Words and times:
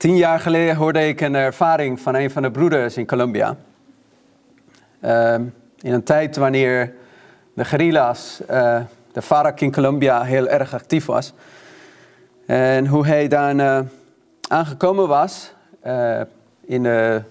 Tien 0.00 0.16
jaar 0.16 0.40
geleden 0.40 0.76
hoorde 0.76 1.08
ik 1.08 1.20
een 1.20 1.34
ervaring 1.34 2.00
van 2.00 2.14
een 2.14 2.30
van 2.30 2.42
de 2.42 2.50
broeders 2.50 2.96
in 2.96 3.06
Colombia. 3.06 3.56
Ehm, 5.00 5.44
in 5.80 5.92
een 5.92 6.02
tijd 6.02 6.36
wanneer 6.36 6.94
de 7.54 7.64
guerrilla's, 7.64 8.40
uh, 8.50 8.80
de 9.12 9.22
FARC 9.22 9.60
in 9.60 9.72
Colombia, 9.72 10.22
heel 10.22 10.48
erg 10.48 10.74
actief 10.74 11.06
was. 11.06 11.32
En 12.46 12.86
hoe 12.86 13.06
hij 13.06 13.28
dan 13.28 13.60
uh, 13.60 13.80
aangekomen 14.48 15.08
was 15.08 15.52
uh, 15.86 16.20
in 16.60 16.84
een 16.84 17.24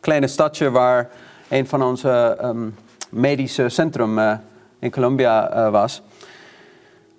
kleine 0.00 0.26
stadje 0.26 0.70
waar 0.70 1.08
een 1.48 1.66
van 1.66 1.82
onze 1.82 2.38
um, 2.42 2.74
medische 3.10 3.68
centrum 3.68 4.18
in 4.78 4.90
Colombia 4.90 5.70
was. 5.70 6.02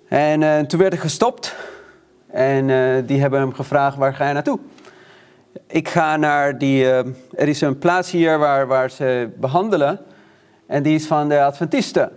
En 0.08 0.66
toen 0.66 0.80
werd 0.80 0.92
hij 0.92 1.02
gestopt 1.02 1.54
en 2.30 2.66
die 3.06 3.20
hebben 3.20 3.40
hem 3.40 3.54
gevraagd, 3.54 3.96
waar 3.96 4.14
ga 4.14 4.26
je 4.26 4.32
naartoe? 4.32 4.58
Ik 5.66 5.88
ga 5.88 6.16
naar 6.16 6.58
die. 6.58 6.84
Uh, 6.84 6.98
er 7.34 7.48
is 7.48 7.60
een 7.60 7.78
plaats 7.78 8.10
hier 8.10 8.38
waar, 8.38 8.66
waar 8.66 8.90
ze 8.90 9.30
behandelen. 9.36 10.00
En 10.66 10.82
die 10.82 10.94
is 10.94 11.06
van 11.06 11.28
de 11.28 11.42
Adventisten. 11.42 12.10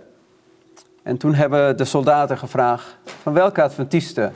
En 1.03 1.17
toen 1.17 1.33
hebben 1.33 1.77
de 1.77 1.85
soldaten 1.85 2.37
gevraagd: 2.37 2.97
van 3.21 3.33
welke 3.33 3.61
Adventisten? 3.61 4.33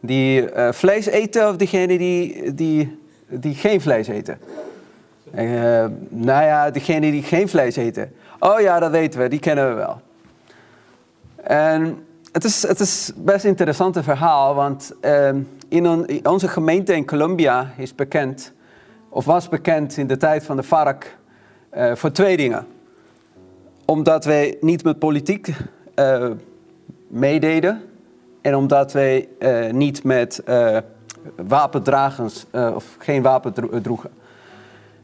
Die 0.00 0.54
uh, 0.54 0.72
vlees 0.72 1.06
eten 1.06 1.48
of 1.48 1.56
diegenen 1.56 1.98
die, 1.98 2.54
die, 2.54 2.98
die 3.28 3.54
geen 3.54 3.80
vlees 3.80 4.08
eten? 4.08 4.38
Uh, 5.34 5.84
nou 6.08 6.44
ja, 6.44 6.70
diegenen 6.70 7.10
die 7.10 7.22
geen 7.22 7.48
vlees 7.48 7.76
eten. 7.76 8.12
Oh 8.38 8.60
ja, 8.60 8.78
dat 8.78 8.90
weten 8.90 9.20
we, 9.20 9.28
die 9.28 9.38
kennen 9.38 9.68
we 9.68 9.74
wel. 9.74 10.00
En 11.42 12.04
het 12.32 12.44
is, 12.44 12.62
het 12.62 12.80
is 12.80 13.12
best 13.16 13.44
een 13.44 13.50
interessant 13.50 13.98
verhaal, 14.02 14.54
want 14.54 14.92
in, 15.72 16.26
onze 16.26 16.48
gemeente 16.48 16.94
in 16.94 17.06
Colombia 17.06 17.70
is 17.76 17.94
bekend, 17.94 18.52
of 19.08 19.24
was 19.24 19.48
bekend 19.48 19.96
in 19.96 20.06
de 20.06 20.16
tijd 20.16 20.44
van 20.44 20.56
de 20.56 20.62
FARC, 20.62 21.16
uh, 21.76 21.94
voor 21.94 22.10
twee 22.10 22.36
dingen. 22.36 22.66
Omdat 23.84 24.24
wij 24.24 24.56
niet 24.60 24.84
met 24.84 24.98
politiek 24.98 25.48
uh, 25.94 26.30
meededen 27.08 27.82
en 28.40 28.54
omdat 28.54 28.92
wij 28.92 29.28
uh, 29.38 29.70
niet 29.70 30.04
met 30.04 30.42
wapendragers 31.46 32.46
of 32.52 32.96
geen 32.98 33.22
wapen 33.22 33.52
droegen. 33.82 34.10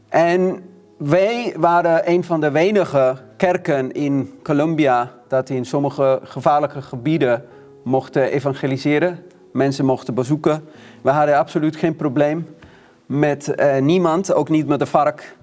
En 0.09 0.63
wij 0.97 1.55
waren 1.59 2.11
een 2.11 2.25
van 2.25 2.41
de 2.41 2.51
weinige 2.51 3.17
kerken 3.37 3.93
in 3.93 4.39
Colombia 4.43 5.13
dat 5.29 5.51
in 5.51 5.65
sommige 5.65 6.21
gevaarlijke 6.23 6.83
gebieden 6.83 7.45
mochten 7.83 8.23
evangeliseren 8.23 9.28
mensen 9.53 9.85
mochten 9.85 10.15
bezoeken. 10.15 10.65
We 11.03 11.11
hadden 11.11 11.37
absoluut 11.39 11.77
geen 11.77 11.97
probleem 11.97 12.47
met 13.07 13.53
uh, 13.57 13.79
niemand, 13.79 14.33
ook 14.35 14.49
niet 14.49 14.67
met 14.67 14.79
de 14.79 14.87
vark. 14.87 15.37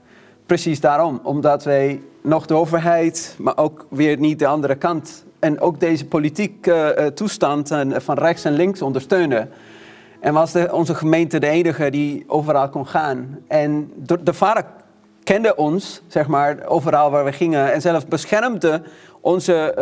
Precies 0.45 0.79
daarom, 0.79 1.19
omdat 1.23 1.63
wij 1.63 2.01
nog 2.21 2.45
de 2.45 2.53
overheid, 2.53 3.35
maar 3.39 3.57
ook 3.57 3.85
weer 3.89 4.19
niet 4.19 4.39
de 4.39 4.47
andere 4.47 4.75
kant. 4.75 5.25
En 5.39 5.59
ook 5.59 5.79
deze 5.79 6.05
politieke 6.05 6.95
uh, 6.99 7.05
toestand 7.05 7.71
en, 7.71 8.01
van 8.01 8.17
rechts 8.17 8.45
en 8.45 8.53
links 8.53 8.81
ondersteunen. 8.81 9.49
En 10.19 10.33
was 10.33 10.51
de, 10.51 10.69
onze 10.71 10.95
gemeente 10.95 11.39
de 11.39 11.47
enige 11.47 11.89
die 11.89 12.23
overal 12.27 12.69
kon 12.69 12.87
gaan. 12.87 13.39
En 13.47 13.91
de, 13.95 14.23
de 14.23 14.33
vark 14.33 14.65
kende 15.23 15.55
ons, 15.55 16.01
zeg 16.07 16.27
maar, 16.27 16.65
overal 16.65 17.11
waar 17.11 17.25
we 17.25 17.31
gingen. 17.31 17.73
En 17.73 17.81
zelfs 17.81 18.05
beschermde 18.05 18.81
onze 19.21 19.73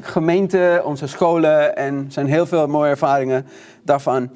gemeente, 0.00 0.82
onze 0.84 1.06
scholen 1.06 1.76
en 1.76 2.06
zijn 2.08 2.26
heel 2.26 2.46
veel 2.46 2.66
mooie 2.66 2.90
ervaringen 2.90 3.46
daarvan. 3.82 4.30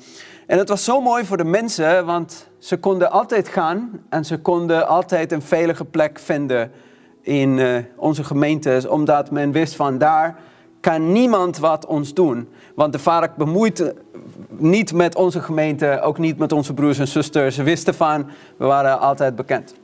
En 0.47 0.59
het 0.59 0.69
was 0.69 0.85
zo 0.85 1.01
mooi 1.01 1.25
voor 1.25 1.37
de 1.37 1.45
mensen, 1.45 2.07
want 2.07 2.49
ze 2.59 2.77
konden 2.77 3.11
altijd 3.11 3.49
gaan 3.49 3.91
en 4.09 4.25
ze 4.25 4.39
konden 4.39 4.89
altijd 4.89 5.33
een 5.33 5.43
veilige 5.43 5.85
plek 5.85 6.19
vinden 6.19 6.71
in 7.21 7.59
uh, 7.59 7.77
onze 7.97 8.25
gemeentes, 8.25 8.87
omdat 8.87 9.31
men 9.31 9.53
wist 9.53 9.75
van 9.75 9.99
daar 9.99 10.39
kan 10.81 11.13
niemand 11.13 11.59
wat 11.59 11.87
ons 11.87 12.15
doen. 12.15 12.49
Want 12.75 12.93
de 12.93 12.99
vark 12.99 13.37
bemoeit 13.37 13.95
niet 14.49 14.93
met 14.93 15.15
onze 15.15 15.41
gemeente, 15.41 16.01
ook 16.01 16.19
niet 16.19 16.39
met 16.39 16.53
onze 16.53 16.75
broers 16.75 16.99
en 16.99 17.09
zusters. 17.09 17.55
Ze 17.55 17.63
wisten 17.63 17.95
van, 17.95 18.27
we 18.57 18.65
waren 18.65 19.01
altijd 19.01 19.37
bekend. 19.37 19.75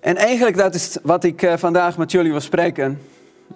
En 0.00 0.16
eigenlijk 0.16 0.56
dat 0.56 0.74
is 0.74 0.98
wat 1.02 1.24
ik 1.24 1.42
uh, 1.42 1.52
vandaag 1.56 1.98
met 1.98 2.10
jullie 2.10 2.30
wil 2.30 2.40
spreken. 2.40 2.98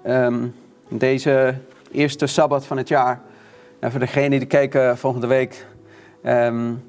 Um, 0.06 0.54
deze 0.88 1.54
eerste 1.92 2.26
Sabbat 2.26 2.66
van 2.66 2.76
het 2.76 2.88
jaar. 2.88 3.20
En 3.78 3.90
voor 3.90 4.00
degenen 4.00 4.38
die 4.38 4.48
kijken 4.48 4.98
volgende 4.98 5.26
week. 5.26 5.66
Um, 6.24 6.82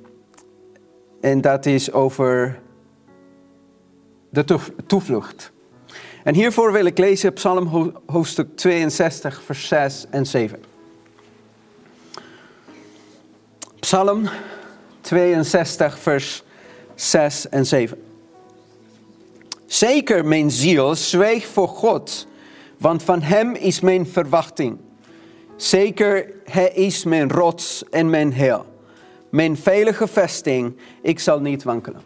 en 1.21 1.41
dat 1.41 1.65
is 1.65 1.91
over 1.91 2.59
de 4.29 4.59
toevlucht. 4.87 5.51
En 6.23 6.33
hiervoor 6.33 6.71
wil 6.71 6.85
ik 6.85 6.97
lezen 6.97 7.33
Psalm 7.33 7.93
hoofdstuk 8.05 8.55
62, 8.55 9.41
vers 9.41 9.67
6 9.67 10.05
en 10.09 10.25
7. 10.25 10.63
Psalm 13.79 14.29
62, 15.01 15.99
vers 15.99 16.43
6 16.95 17.49
en 17.49 17.65
7. 17.65 18.03
Zeker, 19.65 20.25
mijn 20.25 20.51
ziel, 20.51 20.95
zweeg 20.95 21.47
voor 21.47 21.67
God 21.67 22.27
want 22.81 23.03
van 23.03 23.21
Hem 23.21 23.55
is 23.55 23.79
mijn 23.79 24.07
verwachting. 24.07 24.77
Zeker, 25.55 26.33
Hij 26.43 26.69
is 26.69 27.03
mijn 27.03 27.31
rots 27.31 27.83
en 27.89 28.09
mijn 28.09 28.33
heil. 28.33 28.65
Mijn 29.29 29.57
veilige 29.57 30.07
vesting, 30.07 30.77
ik 31.01 31.19
zal 31.19 31.39
niet 31.39 31.63
wankelen. 31.63 32.01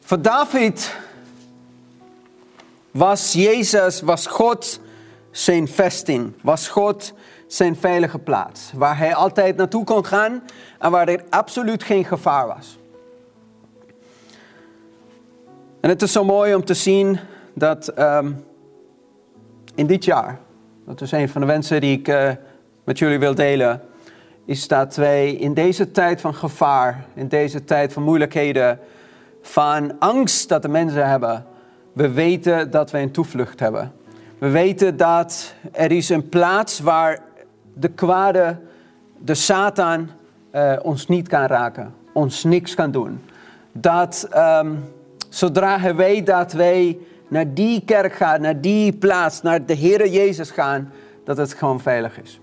Voor 0.00 0.22
David 0.22 0.96
was 2.90 3.32
Jezus, 3.32 4.00
was 4.00 4.26
God 4.26 4.80
zijn 5.30 5.68
vesting, 5.68 6.32
was 6.42 6.68
God 6.68 7.12
zijn 7.46 7.76
veilige 7.76 8.18
plaats. 8.18 8.70
Waar 8.74 8.98
hij 8.98 9.14
altijd 9.14 9.56
naartoe 9.56 9.84
kon 9.84 10.06
gaan 10.06 10.42
en 10.78 10.90
waar 10.90 11.08
er 11.08 11.24
absoluut 11.30 11.82
geen 11.82 12.04
gevaar 12.04 12.46
was. 12.46 12.78
En 15.80 15.88
het 15.88 16.02
is 16.02 16.12
zo 16.12 16.24
mooi 16.24 16.54
om 16.54 16.64
te 16.64 16.74
zien 16.74 17.20
dat 17.54 17.98
um, 17.98 18.44
in 19.74 19.86
dit 19.86 20.04
jaar, 20.04 20.38
dat 20.86 21.00
is 21.00 21.12
een 21.12 21.28
van 21.28 21.40
de 21.40 21.46
wensen 21.46 21.80
die 21.80 21.98
ik 21.98 22.08
uh, 22.08 22.30
met 22.84 22.98
jullie 22.98 23.18
wil 23.18 23.34
delen, 23.34 23.80
is 24.44 24.68
dat 24.68 24.96
wij 24.96 25.32
in 25.32 25.54
deze 25.54 25.90
tijd 25.90 26.20
van 26.20 26.34
gevaar, 26.34 27.04
in 27.14 27.28
deze 27.28 27.64
tijd 27.64 27.92
van 27.92 28.02
moeilijkheden, 28.02 28.78
van 29.42 29.98
angst 29.98 30.48
dat 30.48 30.62
de 30.62 30.68
mensen 30.68 31.08
hebben, 31.08 31.44
we 31.92 32.10
weten 32.10 32.70
dat 32.70 32.90
we 32.90 32.98
een 32.98 33.10
toevlucht 33.10 33.60
hebben. 33.60 33.92
We 34.38 34.48
weten 34.48 34.96
dat 34.96 35.54
er 35.72 35.92
is 35.92 36.08
een 36.08 36.28
plaats 36.28 36.80
waar 36.80 37.18
de 37.74 37.88
kwade, 37.88 38.56
de 39.18 39.34
Satan, 39.34 40.08
uh, 40.54 40.72
ons 40.82 41.06
niet 41.06 41.28
kan 41.28 41.46
raken, 41.46 41.94
ons 42.12 42.44
niks 42.44 42.74
kan 42.74 42.90
doen. 42.90 43.20
Dat 43.72 44.28
um, 44.36 44.84
zodra 45.28 45.78
hij 45.78 45.94
weet 45.94 46.26
dat 46.26 46.52
wij 46.52 46.98
naar 47.30 47.54
die 47.54 47.82
kerk 47.84 48.12
gaan, 48.12 48.40
naar 48.40 48.60
die 48.60 48.92
plaats, 48.92 49.42
naar 49.42 49.66
de 49.66 49.76
Heere 49.76 50.10
Jezus 50.10 50.50
gaan, 50.50 50.92
dat 51.24 51.36
het 51.36 51.54
gewoon 51.54 51.80
veilig 51.80 52.20
is. 52.20 52.40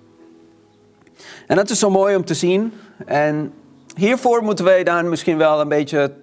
En 1.47 1.55
dat 1.55 1.69
is 1.69 1.79
zo 1.79 1.89
mooi 1.89 2.15
om 2.15 2.25
te 2.25 2.33
zien. 2.33 2.73
En 3.05 3.53
hiervoor 3.95 4.43
moeten 4.43 4.65
wij 4.65 4.83
dan 4.83 5.09
misschien 5.09 5.37
wel 5.37 5.61
een 5.61 5.67
beetje 5.67 6.13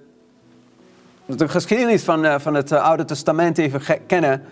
de 1.27 1.49
geschiedenis 1.49 2.03
van, 2.03 2.25
uh, 2.25 2.39
van 2.39 2.55
het 2.55 2.73
Oude 2.73 3.05
Testament 3.05 3.59
even 3.59 4.07
kennen. 4.07 4.43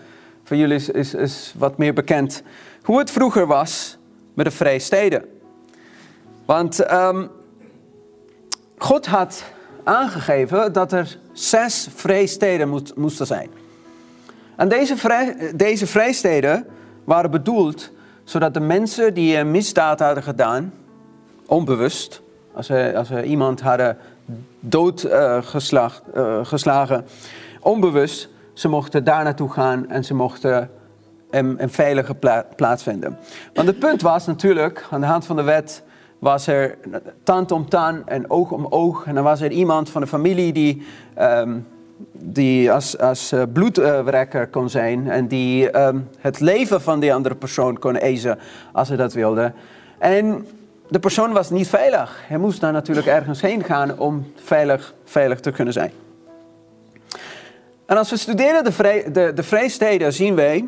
Voor 0.43 0.57
jullie 0.57 0.75
is, 0.75 0.89
is, 0.89 1.13
is, 1.13 1.53
wat 1.57 1.77
meer 1.77 1.93
bekend 1.93 2.43
hoe 2.83 2.99
het 2.99 3.11
vroeger 3.11 3.47
was 3.47 3.97
met 4.33 4.45
de 4.45 4.51
vrijsteden. 4.51 5.25
Want 6.45 6.91
um, 6.91 7.29
God 8.77 9.05
had 9.05 9.43
aangegeven 9.83 10.73
dat 10.73 10.91
er 10.91 11.17
zes 11.31 11.87
vrijsteden 11.95 12.69
moet, 12.69 12.95
moesten 12.95 13.25
zijn. 13.25 13.49
En 14.55 14.69
deze, 14.69 14.97
vrij, 14.97 15.51
deze 15.55 15.87
vrijsteden 15.87 16.65
waren 17.03 17.31
bedoeld 17.31 17.91
zodat 18.23 18.53
de 18.53 18.59
mensen 18.59 19.13
die 19.13 19.37
een 19.37 19.51
misdaad 19.51 19.99
hadden 19.99 20.23
gedaan, 20.23 20.73
onbewust, 21.45 22.21
als 22.53 22.65
ze, 22.65 22.93
als 22.95 23.11
iemand 23.11 23.61
hadden 23.61 23.97
doodgeslagen, 24.59 26.03
uh, 26.15 26.21
uh, 26.21 26.45
geslagen, 26.45 27.05
onbewust, 27.61 28.29
ze 28.53 28.67
mochten 28.67 29.03
daar 29.03 29.23
naartoe 29.23 29.51
gaan 29.51 29.89
en 29.89 30.03
ze 30.03 30.13
mochten 30.13 30.69
een, 31.29 31.63
een 31.63 31.69
veilige 31.69 32.15
pla 32.15 32.45
plaats 32.55 32.83
vinden. 32.83 33.17
Want 33.53 33.67
het 33.67 33.79
punt 33.79 34.01
was 34.01 34.25
natuurlijk, 34.25 34.87
aan 34.89 35.01
de 35.01 35.07
hand 35.07 35.25
van 35.25 35.35
de 35.35 35.43
wet, 35.43 35.83
was 36.19 36.47
er 36.47 36.77
tand 37.23 37.51
om 37.51 37.69
tand 37.69 38.07
en 38.07 38.29
oog 38.29 38.51
om 38.51 38.65
oog. 38.69 39.05
En 39.05 39.15
dan 39.15 39.23
was 39.23 39.41
er 39.41 39.51
iemand 39.51 39.89
van 39.89 40.01
de 40.01 40.07
familie 40.07 40.53
die 40.53 40.85
um, 41.19 41.67
die 42.11 42.71
als, 42.71 42.97
als 42.97 43.33
uh, 43.33 43.41
bloedwrekker 43.53 44.47
kon 44.47 44.69
zijn 44.69 45.09
en 45.09 45.27
die 45.27 45.79
um, 45.79 46.09
het 46.19 46.39
leven 46.39 46.81
van 46.81 46.99
die 46.99 47.13
andere 47.13 47.35
persoon 47.35 47.79
kon 47.79 47.97
eisen 47.97 48.39
als 48.71 48.87
hij 48.87 48.97
dat 48.97 49.13
wilde. 49.13 49.53
En 49.97 50.47
de 50.87 50.99
persoon 50.99 51.31
was 51.31 51.49
niet 51.49 51.67
veilig. 51.67 52.23
Hij 52.27 52.37
moest 52.37 52.61
daar 52.61 52.71
natuurlijk 52.71 53.07
ergens 53.07 53.41
heen 53.41 53.63
gaan 53.63 53.99
om 53.99 54.31
veilig, 54.35 54.93
veilig 55.03 55.39
te 55.39 55.51
kunnen 55.51 55.73
zijn. 55.73 55.91
En 57.85 57.97
als 57.97 58.09
we 58.09 58.17
studeren 58.17 58.63
de, 58.63 58.71
vrij, 58.71 59.11
de, 59.11 59.31
de 59.35 59.43
vrijsteden, 59.43 60.13
zien 60.13 60.35
wij 60.35 60.67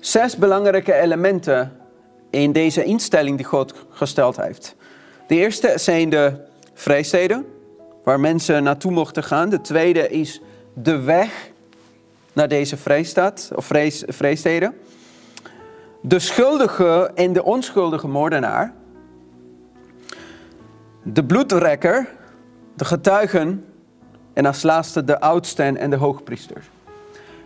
zes 0.00 0.36
belangrijke 0.36 0.94
elementen 0.94 1.72
in 2.30 2.52
deze 2.52 2.84
instelling 2.84 3.36
die 3.36 3.46
God 3.46 3.74
gesteld 3.90 4.36
heeft. 4.36 4.76
De 5.26 5.34
eerste 5.34 5.72
zijn 5.76 6.10
de 6.10 6.32
vrijsteden, 6.74 7.46
waar 8.04 8.20
mensen 8.20 8.62
naartoe 8.62 8.92
mochten 8.92 9.24
gaan. 9.24 9.48
De 9.48 9.60
tweede 9.60 10.08
is 10.08 10.40
de 10.74 11.00
weg 11.00 11.50
naar 12.32 12.48
deze 12.48 12.76
vrijstad 12.76 13.50
of 13.54 13.64
vrij, 13.64 13.92
vrijsteden. 14.06 14.74
De 16.00 16.18
schuldige 16.18 17.10
en 17.14 17.32
de 17.32 17.44
onschuldige 17.44 18.08
moordenaar. 18.08 18.72
De 21.02 21.24
bloedrekker, 21.24 22.08
de 22.74 22.84
getuigen 22.84 23.64
en 24.32 24.46
als 24.46 24.62
laatste 24.62 25.04
de 25.04 25.20
oudsten 25.20 25.76
en 25.76 25.90
de 25.90 25.96
hoogpriesters. 25.96 26.70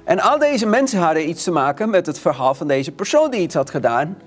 En 0.05 0.21
al 0.21 0.39
deze 0.39 0.67
mensen 0.67 0.99
hadden 0.99 1.29
iets 1.29 1.45
te 1.45 1.51
maken 1.51 1.91
met 1.91 2.07
het 2.07 2.19
verhaal 2.19 2.55
van 2.55 2.67
deze 2.67 2.93
persoon 2.93 3.31
die 3.31 3.41
iets 3.41 3.55
had 3.55 3.71
gedaan. 3.71 4.19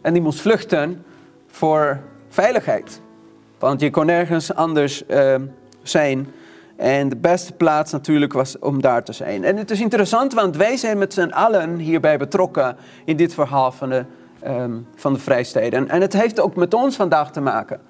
En 0.00 0.12
die 0.12 0.22
moest 0.22 0.40
vluchten 0.40 1.04
voor 1.46 2.00
veiligheid. 2.28 3.00
Want 3.58 3.80
je 3.80 3.90
kon 3.90 4.06
nergens 4.06 4.54
anders 4.54 5.02
uh, 5.08 5.34
zijn. 5.88 6.32
En 6.76 7.08
de 7.08 7.16
beste 7.16 7.52
plaats 7.52 7.92
natuurlijk 7.92 8.32
was 8.32 8.58
om 8.58 8.80
daar 8.80 9.04
te 9.04 9.12
zijn. 9.12 9.44
En 9.44 9.56
het 9.56 9.70
is 9.70 9.80
interessant, 9.80 10.32
want 10.32 10.56
wij 10.56 10.76
zijn 10.76 10.98
met 10.98 11.14
z'n 11.14 11.30
allen 11.30 11.78
hierbij 11.78 12.18
betrokken 12.18 12.76
in 13.04 13.16
dit 13.16 13.34
verhaal 13.34 13.72
van 13.72 13.88
de, 13.88 14.04
um, 14.46 14.86
van 14.96 15.12
de 15.12 15.18
vrijsteden. 15.18 15.88
En 15.88 16.00
het 16.00 16.12
heeft 16.12 16.40
ook 16.40 16.56
met 16.56 16.74
ons 16.74 16.96
vandaag 16.96 17.32
te 17.32 17.40
maken. 17.40 17.80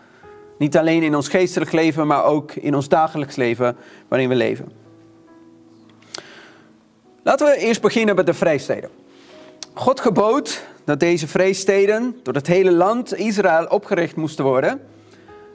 Niet 0.59 0.77
alleen 0.77 1.03
in 1.03 1.15
ons 1.15 1.29
geestelijk 1.29 1.73
leven, 1.73 2.07
maar 2.07 2.25
ook 2.25 2.53
in 2.53 2.75
ons 2.75 2.89
dagelijks 2.89 3.37
leven 3.37 3.77
waarin 4.09 4.29
we 4.29 4.35
leven. 4.35 4.73
Laten 7.23 7.47
we 7.47 7.57
eerst 7.57 7.81
beginnen 7.81 8.15
met 8.15 8.27
de 8.27 8.35
vrijsteden. 8.35 8.91
God 9.75 10.01
gebood 10.01 10.63
dat 10.85 11.01
deze 11.01 11.29
vrijsteden 11.29 12.17
door 12.23 12.35
het 12.35 12.47
hele 12.47 12.73
land 12.73 13.15
Israël 13.17 13.67
opgericht 13.67 14.17
moesten 14.17 14.45
worden. 14.45 14.81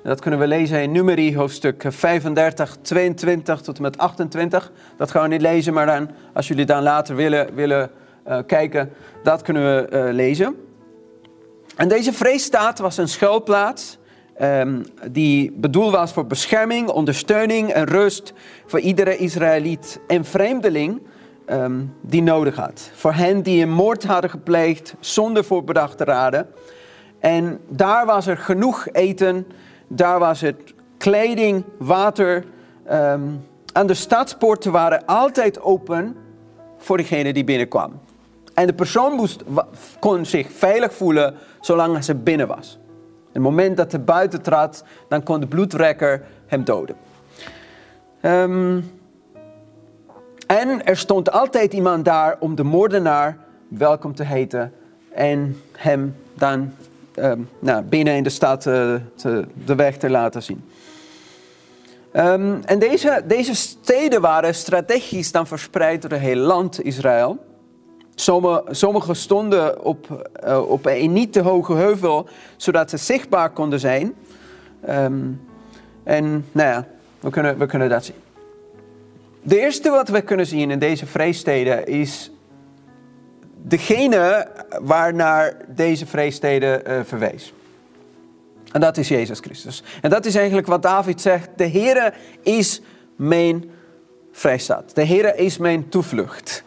Dat 0.03 0.19
kunnen 0.19 0.39
we 0.39 0.47
lezen 0.47 0.81
in 0.81 0.91
Numeri 0.91 1.35
hoofdstuk 1.35 1.83
35, 1.87 2.77
22 2.81 3.61
tot 3.61 3.75
en 3.75 3.81
met 3.81 3.97
28. 3.97 4.71
Dat 4.97 5.11
gaan 5.11 5.21
we 5.21 5.27
niet 5.27 5.41
lezen, 5.41 5.73
maar 5.73 5.85
dan, 5.85 6.09
als 6.33 6.47
jullie 6.47 6.65
dan 6.65 6.83
later 6.83 7.15
willen, 7.15 7.55
willen 7.55 7.91
uh, 8.27 8.37
kijken, 8.45 8.93
dat 9.23 9.41
kunnen 9.41 9.63
we 9.63 9.87
uh, 9.93 10.13
lezen. 10.13 10.55
En 11.75 11.87
deze 11.87 12.13
vreesstaat 12.13 12.79
was 12.79 12.97
een 12.97 13.07
schuilplaats 13.07 13.97
um, 14.41 14.85
die 15.11 15.51
bedoeld 15.51 15.91
was 15.91 16.13
voor 16.13 16.27
bescherming, 16.27 16.89
ondersteuning 16.89 17.69
en 17.69 17.85
rust 17.85 18.33
voor 18.65 18.79
iedere 18.79 19.17
Israëliet 19.17 19.99
en 20.07 20.25
vreemdeling 20.25 21.01
um, 21.49 21.95
die 22.01 22.21
nodig 22.21 22.55
had. 22.55 22.91
Voor 22.93 23.13
hen 23.13 23.41
die 23.41 23.63
een 23.63 23.73
moord 23.73 24.03
hadden 24.03 24.29
gepleegd 24.29 24.95
zonder 24.99 25.43
voorbedacht 25.43 25.97
te 25.97 26.03
raden. 26.03 26.47
En 27.19 27.59
daar 27.69 28.05
was 28.05 28.27
er 28.27 28.37
genoeg 28.37 28.87
eten, 28.91 29.47
daar 29.95 30.19
was 30.19 30.41
het 30.41 30.73
kleding, 30.97 31.63
water. 31.77 32.45
Um, 32.91 33.45
en 33.73 33.87
de 33.87 33.93
stadspoorten 33.93 34.71
waren 34.71 35.05
altijd 35.05 35.61
open 35.61 36.15
voor 36.77 36.97
degene 36.97 37.33
die 37.33 37.43
binnenkwam. 37.43 37.99
En 38.53 38.67
de 38.67 38.73
persoon 38.73 39.13
moest, 39.13 39.43
kon 39.99 40.25
zich 40.25 40.51
veilig 40.51 40.93
voelen 40.93 41.35
zolang 41.59 42.03
ze 42.03 42.15
binnen 42.15 42.47
was. 42.47 42.79
Het 43.31 43.41
moment 43.41 43.77
dat 43.77 43.91
hij 43.91 44.03
buiten 44.03 44.41
trad, 44.41 44.83
dan 45.07 45.23
kon 45.23 45.39
de 45.39 45.47
bloedrekker 45.47 46.23
hem 46.45 46.63
doden. 46.63 46.95
Um, 48.21 48.91
en 50.47 50.85
er 50.85 50.97
stond 50.97 51.31
altijd 51.31 51.73
iemand 51.73 52.05
daar 52.05 52.35
om 52.39 52.55
de 52.55 52.63
moordenaar 52.63 53.37
welkom 53.67 54.15
te 54.15 54.23
heten 54.23 54.73
en 55.13 55.61
hem 55.71 56.15
dan 56.33 56.73
um, 57.21 57.49
nou, 57.59 57.83
binnen 57.83 58.15
in 58.15 58.23
de 58.23 58.29
stad 58.29 58.65
uh, 58.65 58.95
te, 59.15 59.45
de 59.65 59.75
weg 59.75 59.97
te 59.97 60.09
laten 60.09 60.43
zien. 60.43 60.63
Um, 62.15 62.61
en 62.65 62.79
deze, 62.79 63.23
deze 63.27 63.55
steden 63.55 64.21
waren 64.21 64.55
strategisch 64.55 65.31
dan 65.31 65.47
verspreid 65.47 66.01
door 66.01 66.11
het 66.11 66.19
hele 66.19 66.41
land 66.41 66.83
Israël. 66.83 67.37
Sommige, 68.15 69.13
stonden 69.13 69.83
op, 69.83 70.29
uh, 70.45 70.69
op 70.69 70.85
een 70.85 71.13
niet 71.13 71.33
te 71.33 71.41
hoge 71.41 71.73
heuvel, 71.73 72.27
zodat 72.57 72.89
ze 72.89 72.97
zichtbaar 72.97 73.49
konden 73.49 73.79
zijn. 73.79 74.13
Um, 74.89 75.41
en 76.03 76.45
nou 76.51 76.69
ja, 76.69 76.87
we 77.19 77.29
kunnen, 77.29 77.57
we 77.57 77.65
kunnen 77.65 77.89
dat 77.89 78.05
zien. 78.05 78.15
De 79.41 79.59
eerste 79.59 79.89
wat 79.89 80.09
we 80.09 80.21
kunnen 80.21 80.45
zien 80.45 80.71
in 80.71 80.79
deze 80.79 81.05
vreesteden 81.05 81.87
is 81.87 82.31
degene 83.61 84.47
waarnaar 84.81 85.55
deze 85.67 86.05
vreesteden 86.05 86.81
uh, 86.87 86.99
verwees. 87.03 87.53
En 88.71 88.81
dat 88.81 88.97
is 88.97 89.07
Jezus 89.07 89.39
Christus. 89.39 89.83
En 90.01 90.09
dat 90.09 90.25
is 90.25 90.35
eigenlijk 90.35 90.67
wat 90.67 90.81
David 90.81 91.21
zegt. 91.21 91.49
De 91.55 91.69
Heere 91.69 92.13
is 92.41 92.81
mijn 93.15 93.71
vrijstaat. 94.31 94.95
De 94.95 95.05
Heere 95.05 95.35
is 95.35 95.57
mijn 95.57 95.89
toevlucht. 95.89 96.63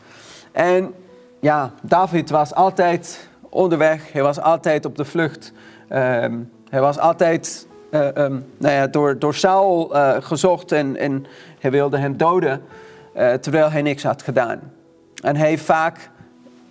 En 0.52 0.94
ja, 1.40 1.72
David 1.82 2.30
was 2.30 2.54
altijd 2.54 3.28
onderweg. 3.48 4.12
Hij 4.12 4.22
was 4.22 4.40
altijd 4.40 4.84
op 4.84 4.96
de 4.96 5.04
vlucht. 5.04 5.52
Um, 5.92 6.50
hij 6.68 6.80
was 6.80 6.98
altijd 6.98 7.66
uh, 7.90 8.06
um, 8.06 8.46
nou 8.58 8.74
ja, 8.74 8.86
door, 8.86 9.18
door 9.18 9.34
Saul 9.34 9.96
uh, 9.96 10.16
gezocht 10.20 10.72
en, 10.72 10.96
en 10.96 11.26
hij 11.58 11.70
wilde 11.70 11.98
hem 11.98 12.16
doden, 12.16 12.62
terwijl 13.40 13.70
hij 13.70 13.82
niks 13.82 14.02
had 14.02 14.22
gedaan. 14.22 14.72
En 15.22 15.36
hij 15.36 15.48
heeft 15.48 15.64
vaak 15.64 16.10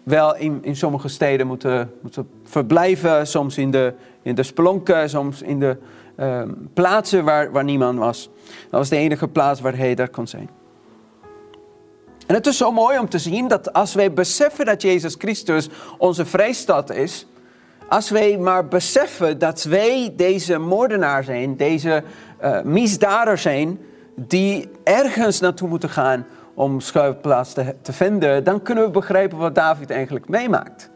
wel 0.04 0.36
in, 0.36 0.60
in 0.62 0.76
sommige 0.76 1.08
steden 1.08 1.48
moeten, 1.48 1.92
moeten 2.02 2.30
verblijven, 2.44 3.28
soms 3.28 3.58
in 3.58 3.72
de, 3.72 3.94
in 4.22 4.36
de 4.36 4.44
spelonken, 4.44 5.10
soms 5.10 5.42
in 5.42 5.60
de 5.60 5.78
uh, 6.20 6.42
plaatsen 6.74 7.24
waar, 7.24 7.52
waar 7.52 7.64
niemand 7.64 8.00
was. 8.00 8.30
Dat 8.46 8.80
was 8.80 8.90
de 8.90 8.98
enige 8.98 9.28
plaats 9.28 9.62
waar 9.62 9.78
hij 9.78 9.96
daar 9.96 10.10
kon 10.10 10.28
zijn. 10.28 10.50
En 12.28 12.36
het 12.36 12.48
is 12.48 12.58
zo 12.58 12.72
mooi 12.72 13.00
om 13.00 13.10
te 13.10 13.20
zien 13.20 13.48
dat 13.48 13.74
als 13.74 13.94
wij 13.94 14.14
beseffen 14.14 14.66
dat 14.66 14.82
Jezus 14.82 15.16
Christus 15.18 15.70
onze 15.98 16.26
vrijstad 16.26 16.92
is, 16.92 17.28
als 17.90 18.10
wij 18.10 18.38
maar 18.38 18.68
beseffen 18.68 19.40
dat 19.40 19.64
wij 19.64 20.14
deze 20.16 20.58
moordenaar 20.58 21.24
zijn, 21.24 21.58
deze 21.58 22.04
uh, 22.44 22.62
misdader 22.62 23.38
zijn, 23.38 23.80
die 24.16 24.70
ergens 24.84 25.40
naartoe 25.40 25.68
moeten 25.68 25.90
gaan 25.90 26.26
om 26.54 26.80
schuilplaats 26.80 27.54
te, 27.54 27.76
te 27.82 27.94
vinden, 27.94 28.44
dan 28.44 28.62
kunnen 28.62 28.84
we 28.84 28.90
begrijpen 28.90 29.38
wat 29.38 29.56
David 29.56 29.90
eigenlijk 29.90 30.30
meemaakt. 30.30 30.90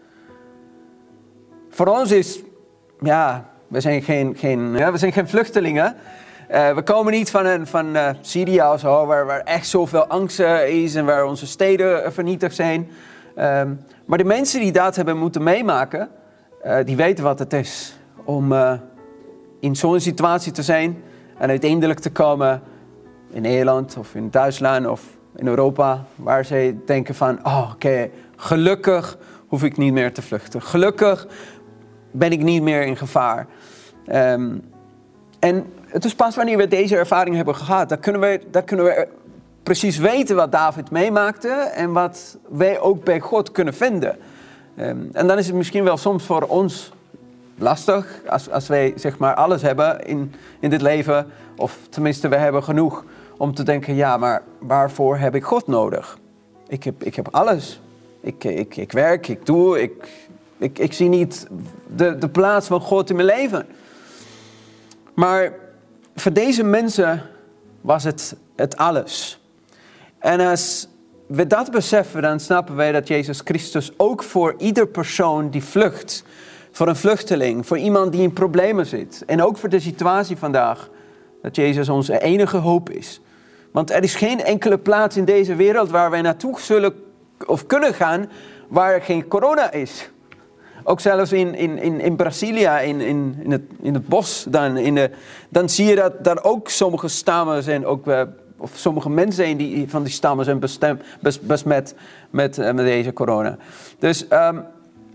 Voor 1.69 1.87
ons 1.87 2.11
is, 2.11 2.41
ja, 2.99 3.49
we 3.67 3.81
zijn 3.81 4.01
geen, 4.01 4.35
geen, 4.35 4.77
ja, 4.77 4.91
we 4.91 4.97
zijn 4.97 5.13
geen 5.13 5.27
vluchtelingen. 5.27 5.95
Uh, 6.51 6.73
we 6.73 6.81
komen 6.81 7.13
niet 7.13 7.31
van, 7.31 7.45
een, 7.45 7.67
van 7.67 7.95
uh, 7.95 8.09
Syrië 8.21 8.61
of 8.61 8.79
zo, 8.79 9.05
waar, 9.05 9.25
waar 9.25 9.41
echt 9.41 9.67
zoveel 9.67 10.05
angst 10.05 10.39
is 10.67 10.95
en 10.95 11.05
waar 11.05 11.25
onze 11.25 11.47
steden 11.47 12.13
vernietigd 12.13 12.55
zijn. 12.55 12.89
Um, 13.39 13.79
maar 14.05 14.17
de 14.17 14.23
mensen 14.23 14.59
die 14.59 14.71
dat 14.71 14.95
hebben 14.95 15.17
moeten 15.17 15.43
meemaken, 15.43 16.09
die 16.85 16.95
weten 16.95 17.23
wat 17.23 17.39
het 17.39 17.53
is 17.53 17.99
om 18.23 18.53
in 19.59 19.75
zo'n 19.75 19.99
situatie 19.99 20.51
te 20.51 20.63
zijn 20.63 21.03
en 21.37 21.49
uiteindelijk 21.49 21.99
te 21.99 22.11
komen 22.11 22.61
in 23.29 23.41
Nederland 23.41 23.97
of 23.97 24.15
in 24.15 24.29
Duitsland 24.29 24.87
of 24.87 25.01
in 25.37 25.47
Europa, 25.47 26.05
waar 26.15 26.45
zij 26.45 26.77
denken 26.85 27.15
van, 27.15 27.39
oh 27.45 27.69
oké, 27.73 28.09
gelukkig 28.35 29.17
hoef 29.47 29.63
ik 29.63 29.77
niet 29.77 29.93
meer 29.93 30.13
te 30.13 30.21
vluchten. 30.21 30.61
Gelukkig 30.61 31.27
ben 32.11 32.31
ik 32.31 32.43
niet 32.43 32.61
meer 32.61 32.81
in 32.81 32.97
gevaar. 32.97 33.47
Um, 34.13 34.61
en 35.39 35.65
het 35.85 36.05
is 36.05 36.15
pas 36.15 36.35
wanneer 36.35 36.57
we 36.57 36.67
deze 36.67 36.97
ervaring 36.97 37.35
hebben 37.35 37.55
gehad, 37.55 37.89
dat 37.89 37.99
kunnen 37.99 38.21
we, 38.21 38.41
dat 38.51 38.63
kunnen 38.63 38.85
we 38.85 39.07
precies 39.63 39.97
weten 39.97 40.35
wat 40.35 40.51
David 40.51 40.91
meemaakte 40.91 41.49
en 41.75 41.91
wat 41.91 42.37
wij 42.49 42.79
ook 42.79 43.03
bij 43.03 43.19
God 43.19 43.51
kunnen 43.51 43.73
vinden. 43.73 44.17
Um, 44.79 45.09
en 45.13 45.27
dan 45.27 45.37
is 45.37 45.47
het 45.47 45.55
misschien 45.55 45.83
wel 45.83 45.97
soms 45.97 46.25
voor 46.25 46.41
ons 46.41 46.91
lastig, 47.57 48.21
als, 48.27 48.49
als 48.49 48.67
wij 48.67 48.93
zeg 48.95 49.17
maar 49.17 49.35
alles 49.35 49.61
hebben 49.61 50.05
in, 50.05 50.33
in 50.59 50.69
dit 50.69 50.81
leven, 50.81 51.27
of 51.55 51.77
tenminste 51.89 52.27
we 52.27 52.35
hebben 52.35 52.63
genoeg 52.63 53.03
om 53.37 53.53
te 53.53 53.63
denken, 53.63 53.95
ja, 53.95 54.17
maar 54.17 54.43
waarvoor 54.59 55.17
heb 55.17 55.35
ik 55.35 55.43
God 55.43 55.67
nodig? 55.67 56.17
Ik 56.67 56.83
heb, 56.83 57.03
ik 57.03 57.15
heb 57.15 57.27
alles. 57.31 57.81
Ik, 58.19 58.43
ik, 58.43 58.77
ik 58.77 58.91
werk, 58.91 59.27
ik 59.27 59.45
doe, 59.45 59.81
ik, 59.81 60.09
ik, 60.57 60.79
ik 60.79 60.93
zie 60.93 61.09
niet 61.09 61.47
de, 61.95 62.17
de 62.17 62.29
plaats 62.29 62.67
van 62.67 62.81
God 62.81 63.09
in 63.09 63.15
mijn 63.15 63.27
leven. 63.27 63.67
Maar 65.13 65.53
voor 66.15 66.33
deze 66.33 66.63
mensen 66.63 67.21
was 67.81 68.03
het 68.03 68.35
het 68.57 68.77
alles. 68.77 69.39
En 70.19 70.39
als 70.39 70.87
we 71.27 71.47
dat 71.47 71.71
beseffen, 71.71 72.21
dan 72.21 72.39
snappen 72.39 72.75
wij 72.75 72.91
dat 72.91 73.07
Jezus 73.07 73.41
Christus 73.43 73.91
ook 73.97 74.23
voor 74.23 74.55
ieder 74.57 74.87
persoon 74.87 75.49
die 75.49 75.63
vlucht 75.63 76.23
voor 76.71 76.87
een 76.87 76.95
vluchteling, 76.95 77.67
voor 77.67 77.77
iemand 77.77 78.11
die 78.11 78.21
in 78.21 78.33
problemen 78.33 78.85
zit. 78.85 79.23
En 79.25 79.43
ook 79.43 79.57
voor 79.57 79.69
de 79.69 79.79
situatie 79.79 80.37
vandaag, 80.37 80.89
dat 81.41 81.55
Jezus 81.55 81.89
onze 81.89 82.21
enige 82.21 82.57
hoop 82.57 82.89
is. 82.89 83.21
Want 83.77 83.91
er 83.91 84.03
is 84.03 84.15
geen 84.15 84.43
enkele 84.43 84.77
plaats 84.77 85.17
in 85.17 85.25
deze 85.25 85.55
wereld 85.55 85.89
waar 85.89 86.09
wij 86.09 86.21
naartoe 86.21 86.59
zullen 86.59 86.93
of 87.45 87.65
kunnen 87.65 87.93
gaan 87.93 88.29
waar 88.67 89.01
geen 89.01 89.27
corona 89.27 89.71
is. 89.71 90.09
Ook 90.83 90.99
zelfs 90.99 91.31
in, 91.31 91.55
in, 91.55 91.77
in, 91.77 91.99
in 91.99 92.15
Brasilia, 92.15 92.79
in, 92.79 93.01
in, 93.01 93.35
in, 93.43 93.51
het, 93.51 93.61
in 93.81 93.93
het 93.93 94.07
bos, 94.07 94.45
dan, 94.49 94.77
in 94.77 94.95
de, 94.95 95.09
dan 95.49 95.69
zie 95.69 95.85
je 95.85 95.95
dat 95.95 96.23
daar 96.23 96.43
ook 96.43 96.69
sommige 96.69 97.07
stammen 97.07 97.63
zijn, 97.63 97.85
ook, 97.85 98.07
uh, 98.07 98.21
of 98.57 98.71
sommige 98.75 99.09
mensen 99.09 99.45
zijn 99.45 99.57
die, 99.57 99.89
van 99.89 100.03
die 100.03 100.13
stammen 100.13 100.45
zijn 100.45 100.59
besmet 101.41 101.95
met, 102.29 102.57
uh, 102.57 102.71
met 102.71 102.85
deze 102.85 103.13
corona. 103.13 103.57
Dus 103.99 104.25
um, 104.29 104.63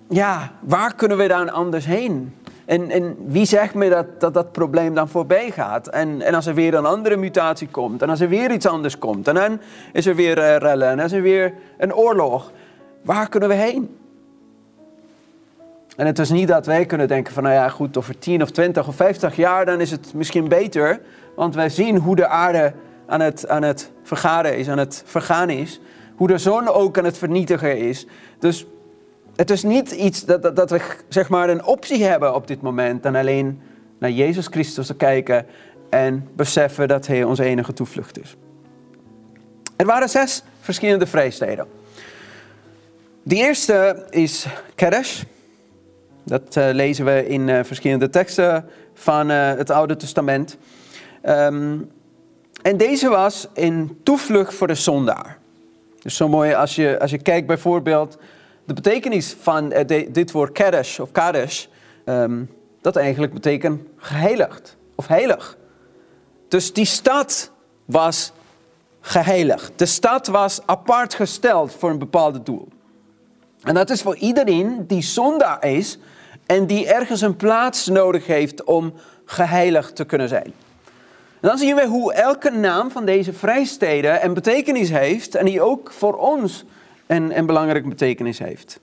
ja, 0.09 0.52
waar 0.61 0.95
kunnen 0.95 1.16
we 1.16 1.28
dan 1.28 1.50
anders 1.50 1.85
heen? 1.85 2.35
En, 2.72 2.90
en 2.90 3.16
wie 3.26 3.44
zegt 3.44 3.74
me 3.74 3.88
dat, 3.88 4.20
dat 4.20 4.34
dat 4.34 4.52
probleem 4.52 4.94
dan 4.94 5.08
voorbij 5.08 5.50
gaat? 5.50 5.86
En, 5.86 6.22
en 6.22 6.34
als 6.34 6.46
er 6.46 6.54
weer 6.54 6.74
een 6.74 6.86
andere 6.86 7.16
mutatie 7.16 7.68
komt, 7.68 8.02
en 8.02 8.10
als 8.10 8.20
er 8.20 8.28
weer 8.28 8.50
iets 8.50 8.66
anders 8.66 8.98
komt, 8.98 9.28
en 9.28 9.34
dan 9.34 9.60
is 9.92 10.06
er 10.06 10.14
weer 10.14 10.38
uh, 10.38 10.56
rellen, 10.56 10.88
en 10.88 10.96
dan 10.96 11.06
is 11.06 11.12
er 11.12 11.22
weer 11.22 11.54
een 11.78 11.94
oorlog. 11.94 12.52
Waar 13.02 13.28
kunnen 13.28 13.48
we 13.48 13.54
heen? 13.54 13.96
En 15.96 16.06
het 16.06 16.18
is 16.18 16.30
niet 16.30 16.48
dat 16.48 16.66
wij 16.66 16.86
kunnen 16.86 17.08
denken 17.08 17.32
van, 17.32 17.42
nou 17.42 17.54
ja, 17.54 17.68
goed, 17.68 17.96
over 17.96 18.18
10 18.18 18.42
of 18.42 18.50
20 18.50 18.88
of 18.88 18.94
50 18.94 19.36
jaar, 19.36 19.64
dan 19.64 19.80
is 19.80 19.90
het 19.90 20.14
misschien 20.14 20.48
beter. 20.48 21.00
Want 21.36 21.54
wij 21.54 21.68
zien 21.68 21.96
hoe 21.96 22.16
de 22.16 22.26
aarde 22.26 22.72
aan 23.06 23.20
het, 23.20 23.48
aan 23.48 23.62
het 23.62 23.90
vergaren 24.02 24.58
is, 24.58 24.68
aan 24.68 24.78
het 24.78 25.02
vergaan 25.06 25.50
is. 25.50 25.80
Hoe 26.16 26.28
de 26.28 26.38
zon 26.38 26.68
ook 26.68 26.98
aan 26.98 27.04
het 27.04 27.18
vernietigen 27.18 27.78
is. 27.78 28.06
Dus 28.38 28.66
het 29.42 29.50
is 29.50 29.62
niet 29.62 29.90
iets 29.90 30.25
dat, 30.25 30.42
dat, 30.42 30.56
dat 30.56 30.70
we 30.70 30.80
zeg 31.08 31.28
maar 31.28 31.49
een 31.49 31.64
optie 31.64 32.04
hebben 32.04 32.34
op 32.34 32.46
dit 32.46 32.62
moment 32.62 33.02
dan 33.02 33.14
alleen 33.14 33.61
naar 33.99 34.11
Jezus 34.11 34.46
Christus 34.46 34.87
te 34.87 34.94
kijken 34.94 35.46
en 35.90 36.28
beseffen 36.37 36.88
dat 36.88 37.06
Hij 37.06 37.25
onze 37.25 37.44
enige 37.44 37.72
toevlucht 37.72 38.20
is. 38.20 38.37
Er 39.76 39.87
waren 39.87 40.08
zes 40.08 40.42
verschillende 40.61 41.06
vrijsteden. 41.06 41.66
De 43.22 43.34
eerste 43.34 44.06
is 44.11 44.46
Kadesh. 44.75 45.22
Dat 46.25 46.56
uh, 46.56 46.68
lezen 46.72 47.04
we 47.04 47.26
in 47.28 47.49
uh, 47.49 47.61
verschillende 47.62 48.11
teksten 48.11 48.68
van 48.94 49.30
uh, 49.30 49.49
het 49.49 49.70
Oude 49.70 49.96
Testament. 49.96 50.56
Um, 51.25 51.90
en 52.62 52.76
deze 52.76 53.08
was 53.08 53.49
een 53.54 53.99
toevlucht 54.02 54.54
voor 54.54 54.66
de 54.66 54.75
zondaar. 54.75 55.38
Dus 56.02 56.16
zo 56.16 56.28
mooi 56.28 56.54
als 56.54 56.76
je, 56.76 57.00
als 57.00 57.11
je 57.11 57.18
kijkt 57.18 57.46
bijvoorbeeld 57.46 58.18
de 58.64 58.75
betekenis 58.75 59.37
van 59.40 59.69
de, 59.69 60.09
dit 60.11 60.33
woord 60.33 60.52
Kadesh 60.52 60.99
of 60.99 61.12
Kadesh. 61.12 61.66
Um, 62.04 62.50
dat 62.81 62.97
eigenlijk 62.97 63.33
betekent 63.33 63.83
geheiligd 63.97 64.76
of 64.95 65.07
heilig. 65.07 65.57
Dus 66.49 66.73
die 66.73 66.85
stad 66.85 67.50
was 67.85 68.33
geheiligd. 69.00 69.73
De 69.76 69.87
stad 69.87 70.26
was 70.26 70.61
apart 70.66 71.14
gesteld 71.14 71.73
voor 71.73 71.90
een 71.90 71.99
bepaald 71.99 72.47
doel. 72.47 72.69
En 73.62 73.75
dat 73.75 73.90
is 73.90 74.02
voor 74.02 74.16
iedereen 74.16 74.87
die 74.87 75.02
zondaar 75.02 75.64
is 75.64 75.99
en 76.47 76.66
die 76.66 76.87
ergens 76.87 77.21
een 77.21 77.37
plaats 77.37 77.87
nodig 77.87 78.26
heeft 78.26 78.64
om 78.64 78.95
geheiligd 79.25 79.97
te 79.97 80.04
kunnen 80.04 80.28
zijn. 80.28 80.52
En 81.40 81.49
dan 81.49 81.59
zien 81.59 81.75
we 81.75 81.87
hoe 81.87 82.12
elke 82.12 82.50
naam 82.50 82.90
van 82.90 83.04
deze 83.04 83.33
vrijsteden 83.33 84.25
een 84.25 84.35
betekenis 84.35 84.90
heeft 84.90 85.35
en 85.35 85.45
die 85.45 85.62
ook 85.62 85.92
voor 85.92 86.14
ons 86.14 86.64
een, 87.06 87.38
een 87.38 87.47
belangrijke 87.47 87.88
betekenis 87.88 88.38
heeft. 88.38 88.80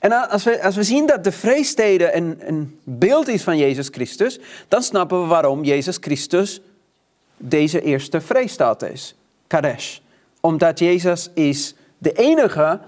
En 0.00 0.28
als 0.30 0.44
we, 0.44 0.62
als 0.62 0.76
we 0.76 0.82
zien 0.82 1.06
dat 1.06 1.24
de 1.24 1.32
vrijsteden 1.32 2.16
een, 2.16 2.36
een 2.40 2.78
beeld 2.84 3.28
is 3.28 3.42
van 3.42 3.58
Jezus 3.58 3.88
Christus, 3.88 4.38
dan 4.68 4.82
snappen 4.82 5.20
we 5.20 5.26
waarom 5.26 5.64
Jezus 5.64 5.96
Christus 6.00 6.60
deze 7.36 7.82
eerste 7.82 8.20
vrijstaat 8.20 8.82
is, 8.82 9.14
Kadesh. 9.46 9.98
Omdat 10.40 10.78
Jezus 10.78 11.30
is 11.34 11.74
de 11.98 12.12
enige 12.12 12.80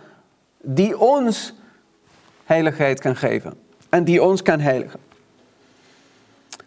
die 0.60 0.98
ons 0.98 1.54
heiligheid 2.44 3.00
kan 3.00 3.16
geven 3.16 3.54
en 3.88 4.04
die 4.04 4.22
ons 4.22 4.42
kan 4.42 4.60
heiligen. 4.60 5.00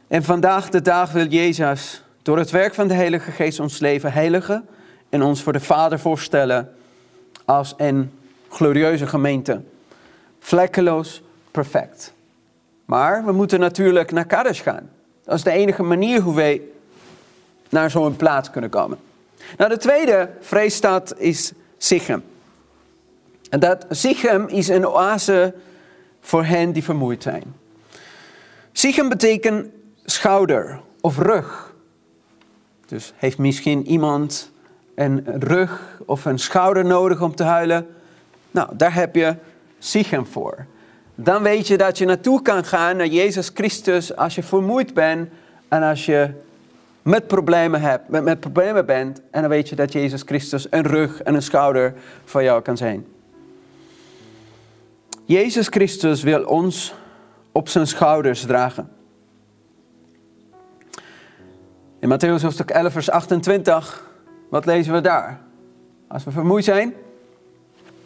En 0.08 0.24
vandaag 0.24 0.70
de 0.70 0.82
dag 0.82 1.12
wil 1.12 1.28
Jezus 1.28 2.04
door 2.22 2.38
het 2.38 2.50
werk 2.50 2.74
van 2.74 2.88
de 2.88 2.94
Heilige 2.94 3.32
Geest 3.32 3.60
ons 3.60 3.80
leven 3.80 4.14
heiligen 4.14 4.68
en 5.10 5.24
ons 5.24 5.44
voor 5.44 5.54
de 5.54 5.60
Vader 5.60 6.00
voorstellen 6.00 6.76
als 7.46 7.74
een 7.78 8.12
glorieuze 8.50 9.08
gemeente. 9.08 9.62
Vlekkeloos, 10.40 11.22
perfect. 11.52 12.14
Maar 12.86 13.26
we 13.26 13.32
moeten 13.32 13.60
natuurlijk 13.60 14.12
naar 14.12 14.26
Kadesh 14.26 14.62
gaan. 14.62 14.90
Dat 15.24 15.36
is 15.36 15.44
de 15.44 15.52
enige 15.52 15.84
manier 15.84 16.22
hoe 16.22 16.36
wij 16.36 16.62
naar 17.70 17.92
zo'n 17.92 18.16
plaats 18.16 18.50
kunnen 18.50 18.70
komen. 18.70 18.98
Nou, 19.58 19.70
de 19.70 19.78
tweede 19.78 20.30
vreesstad 20.40 21.14
is 21.18 21.52
Sichem. 21.78 22.24
En 23.50 23.60
dat 23.60 23.86
Sichem 23.90 24.48
is 24.48 24.68
een 24.68 24.88
oase 24.88 25.54
voor 26.22 26.44
hen 26.44 26.72
die 26.72 26.84
vermoeid 26.84 27.24
zijn. 27.24 27.44
Sichem 28.72 29.10
betekent 29.10 29.68
schouder 30.06 30.80
of 31.02 31.18
rug. 31.18 31.74
Dus 32.86 33.14
heeft 33.16 33.38
misschien 33.38 33.88
iemand 33.88 34.51
een 34.96 35.26
rug 35.40 36.02
of 36.06 36.26
een 36.26 36.40
schouder 36.40 36.86
nodig 36.86 37.22
om 37.22 37.36
te 37.36 37.44
huilen? 37.44 37.88
Nou, 38.52 38.70
daar 38.74 38.94
heb 38.94 39.16
je 39.16 39.36
Sichem 39.80 40.26
voor. 40.26 40.66
Dan 41.16 41.44
weet 41.44 41.68
je 41.68 41.78
dat 41.78 41.98
je 41.98 42.06
naartoe 42.06 42.42
kan 42.42 42.66
gaan 42.66 42.98
naar 42.98 43.08
Jezus 43.08 43.52
Christus 43.54 44.16
als 44.16 44.36
je 44.36 44.44
vermoeid 44.44 44.94
bent 44.94 45.30
en 45.68 45.84
als 45.84 46.06
je 46.06 46.30
met 47.02 47.28
problemen, 47.28 47.82
hebt, 47.82 48.08
met, 48.08 48.40
problemen 48.40 48.86
bent. 48.86 49.22
En 49.32 49.42
dan 49.42 49.50
weet 49.50 49.70
je 49.70 49.76
dat 49.76 49.92
Jezus 49.92 50.22
Christus 50.22 50.68
een 50.70 50.88
rug 50.88 51.22
en 51.22 51.36
een 51.36 51.42
schouder 51.42 51.94
voor 52.26 52.44
jou 52.44 52.62
kan 52.62 52.78
zijn. 52.78 53.06
Jezus 55.26 55.68
Christus 55.68 56.24
wil 56.24 56.44
ons 56.44 56.94
op 57.52 57.70
zijn 57.70 57.88
schouders 57.88 58.42
dragen. 58.42 58.90
In 62.00 62.10
Matthäus 62.10 62.42
hoofdstuk 62.42 62.70
11, 62.70 62.92
vers 62.92 63.10
28, 63.10 64.11
wat 64.52 64.66
lezen 64.66 64.94
we 64.94 65.02
daar? 65.02 65.40
Als 66.08 66.24
we 66.24 66.32
vermoeid 66.32 66.64
zijn, 66.64 66.94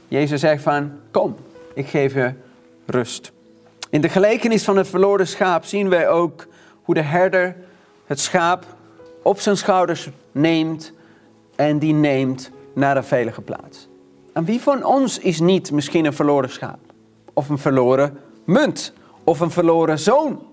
Jezus 0.08 0.40
zegt 0.40 0.64
van, 0.64 0.92
kom, 1.12 1.36
ik 1.74 1.88
geef 1.88 2.14
je 2.14 2.34
rust. 2.86 3.32
In 3.90 4.02
de 4.02 4.10
gelijkenis 4.10 4.64
van 4.64 4.78
het 4.78 4.88
verloren 4.88 5.28
schaap 5.28 5.64
zien 5.64 5.90
wij 5.90 6.10
ook 6.10 6.48
hoe 6.84 6.96
de 6.96 7.02
herder 7.02 7.56
het 8.06 8.20
schaap 8.20 8.66
op 9.22 9.40
zijn 9.40 9.58
schouders 9.58 10.10
neemt 10.32 10.94
en 11.56 11.80
die 11.80 11.94
neemt 11.94 12.52
naar 12.74 12.98
een 12.98 13.04
veilige 13.04 13.42
plaats. 13.42 13.88
En 14.34 14.46
wie 14.46 14.62
van 14.62 14.84
ons 14.84 15.20
is 15.20 15.40
niet 15.40 15.72
misschien 15.72 16.06
een 16.06 16.14
verloren 16.14 16.50
schaap? 16.50 16.80
Of 17.34 17.50
een 17.50 17.58
verloren 17.58 18.18
munt? 18.44 18.94
Of 19.24 19.40
een 19.40 19.52
verloren 19.52 20.00
zoon? 20.00 20.44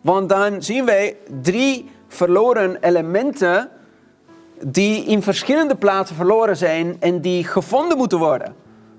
Want 0.00 0.28
dan 0.28 0.62
zien 0.62 0.84
wij 0.84 1.16
drie 1.40 1.90
verloren 2.08 2.76
elementen 2.80 3.70
die 4.64 5.04
in 5.04 5.22
verschillende 5.22 5.74
plaatsen 5.74 6.16
verloren 6.16 6.56
zijn 6.56 6.96
en 7.00 7.20
die 7.20 7.44
gevonden 7.44 7.96
moeten 7.96 8.18
worden. 8.18 8.54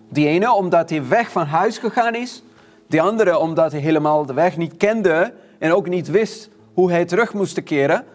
Die 0.10 0.28
ene 0.28 0.54
omdat 0.54 0.90
hij 0.90 1.08
weg 1.08 1.32
van 1.32 1.46
huis 1.46 1.78
gegaan 1.78 2.16
is. 2.16 2.44
Die 2.88 3.02
andere 3.02 3.38
omdat 3.38 3.72
hij 3.72 3.82
helemaal 3.82 4.26
de 4.26 4.34
weg 4.34 4.58
niet 4.58 4.78
kende 4.78 5.34
en 5.60 5.74
ook 5.74 5.88
niet 5.88 6.08
wist 6.08 6.50
hoe 6.74 6.92
hij 6.92 7.06
terug 7.06 7.34
moest 7.34 7.64
keren. 7.64 8.06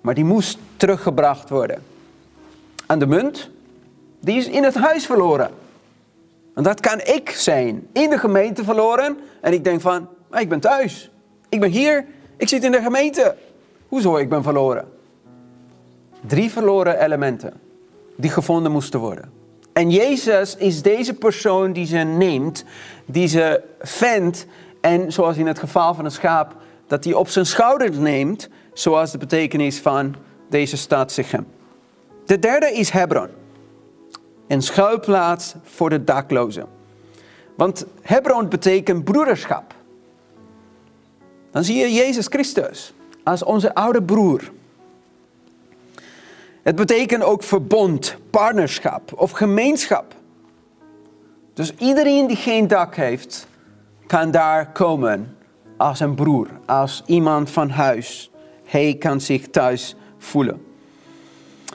Maar 0.00 0.14
die 0.14 0.24
moest 0.24 0.58
teruggebracht 0.76 1.48
worden. 1.48 1.82
En 2.86 2.98
de 2.98 3.06
munt, 3.06 3.50
die 4.20 4.36
is 4.36 4.48
in 4.48 4.64
het 4.64 4.74
huis 4.74 5.06
verloren. 5.06 5.50
En 6.54 6.62
dat 6.62 6.80
kan 6.80 7.00
ik 7.00 7.30
zijn, 7.30 7.86
in 7.92 8.10
de 8.10 8.18
gemeente 8.18 8.64
verloren. 8.64 9.18
En 9.40 9.52
ik 9.52 9.64
denk 9.64 9.80
van, 9.80 10.08
ik 10.32 10.48
ben 10.48 10.60
thuis. 10.60 11.10
Ik 11.48 11.60
ben 11.60 11.70
hier, 11.70 12.06
ik 12.36 12.48
zit 12.48 12.64
in 12.64 12.72
de 12.72 12.82
gemeente. 12.82 13.36
Hoezo 13.88 14.16
ik 14.16 14.28
ben 14.28 14.42
verloren? 14.42 14.98
Drie 16.26 16.50
verloren 16.50 17.04
elementen 17.04 17.52
die 18.16 18.30
gevonden 18.30 18.72
moesten 18.72 19.00
worden. 19.00 19.32
En 19.72 19.90
Jezus 19.90 20.56
is 20.56 20.82
deze 20.82 21.14
persoon 21.14 21.72
die 21.72 21.86
ze 21.86 21.96
neemt, 21.96 22.64
die 23.06 23.28
ze 23.28 23.62
vindt 23.80 24.46
en 24.80 25.12
zoals 25.12 25.36
in 25.36 25.46
het 25.46 25.58
geval 25.58 25.94
van 25.94 26.04
een 26.04 26.10
schaap, 26.10 26.56
dat 26.86 27.04
hij 27.04 27.12
op 27.12 27.28
zijn 27.28 27.46
schouder 27.46 27.92
neemt, 27.92 28.48
zoals 28.72 29.10
de 29.10 29.18
betekenis 29.18 29.78
van 29.78 30.14
deze 30.48 30.76
stad 30.76 31.12
Sichem. 31.12 31.46
De 32.26 32.38
derde 32.38 32.72
is 32.72 32.90
Hebron, 32.90 33.28
een 34.48 34.62
schuilplaats 34.62 35.54
voor 35.62 35.90
de 35.90 36.04
daklozen. 36.04 36.66
Want 37.56 37.86
Hebron 38.02 38.48
betekent 38.48 39.04
broederschap. 39.04 39.74
Dan 41.50 41.64
zie 41.64 41.76
je 41.76 41.92
Jezus 41.92 42.26
Christus 42.26 42.94
als 43.24 43.42
onze 43.42 43.74
oude 43.74 44.02
broer. 44.02 44.50
Het 46.62 46.76
betekent 46.76 47.22
ook 47.22 47.42
verbond, 47.42 48.16
partnerschap 48.30 49.12
of 49.16 49.30
gemeenschap. 49.30 50.14
Dus 51.54 51.74
iedereen 51.74 52.26
die 52.26 52.36
geen 52.36 52.68
dak 52.68 52.96
heeft, 52.96 53.46
kan 54.06 54.30
daar 54.30 54.72
komen 54.72 55.36
als 55.76 56.00
een 56.00 56.14
broer, 56.14 56.48
als 56.66 57.02
iemand 57.06 57.50
van 57.50 57.70
huis. 57.70 58.30
Hij 58.64 58.96
kan 58.98 59.20
zich 59.20 59.48
thuis 59.48 59.96
voelen. 60.18 60.64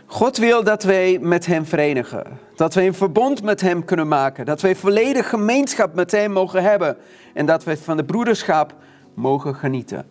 God 0.05 0.37
wil 0.37 0.63
dat 0.63 0.83
wij 0.83 1.17
met 1.21 1.45
Hem 1.45 1.65
verenigen. 1.65 2.39
Dat 2.55 2.73
wij 2.73 2.87
een 2.87 2.93
verbond 2.93 3.43
met 3.43 3.61
Hem 3.61 3.85
kunnen 3.85 4.07
maken. 4.07 4.45
Dat 4.45 4.61
wij 4.61 4.75
volledig 4.75 5.29
gemeenschap 5.29 5.93
met 5.93 6.11
Hem 6.11 6.31
mogen 6.31 6.63
hebben. 6.63 6.97
En 7.33 7.45
dat 7.45 7.63
wij 7.63 7.77
van 7.77 7.97
de 7.97 8.03
broederschap 8.03 8.75
mogen 9.13 9.55
genieten. 9.55 10.05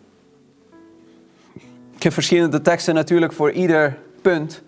Ik 1.95 2.03
heb 2.03 2.13
verschillende 2.13 2.61
teksten 2.61 2.93
natuurlijk 2.93 3.33
voor 3.33 3.51
ieder 3.51 3.97
punt. 4.29 4.61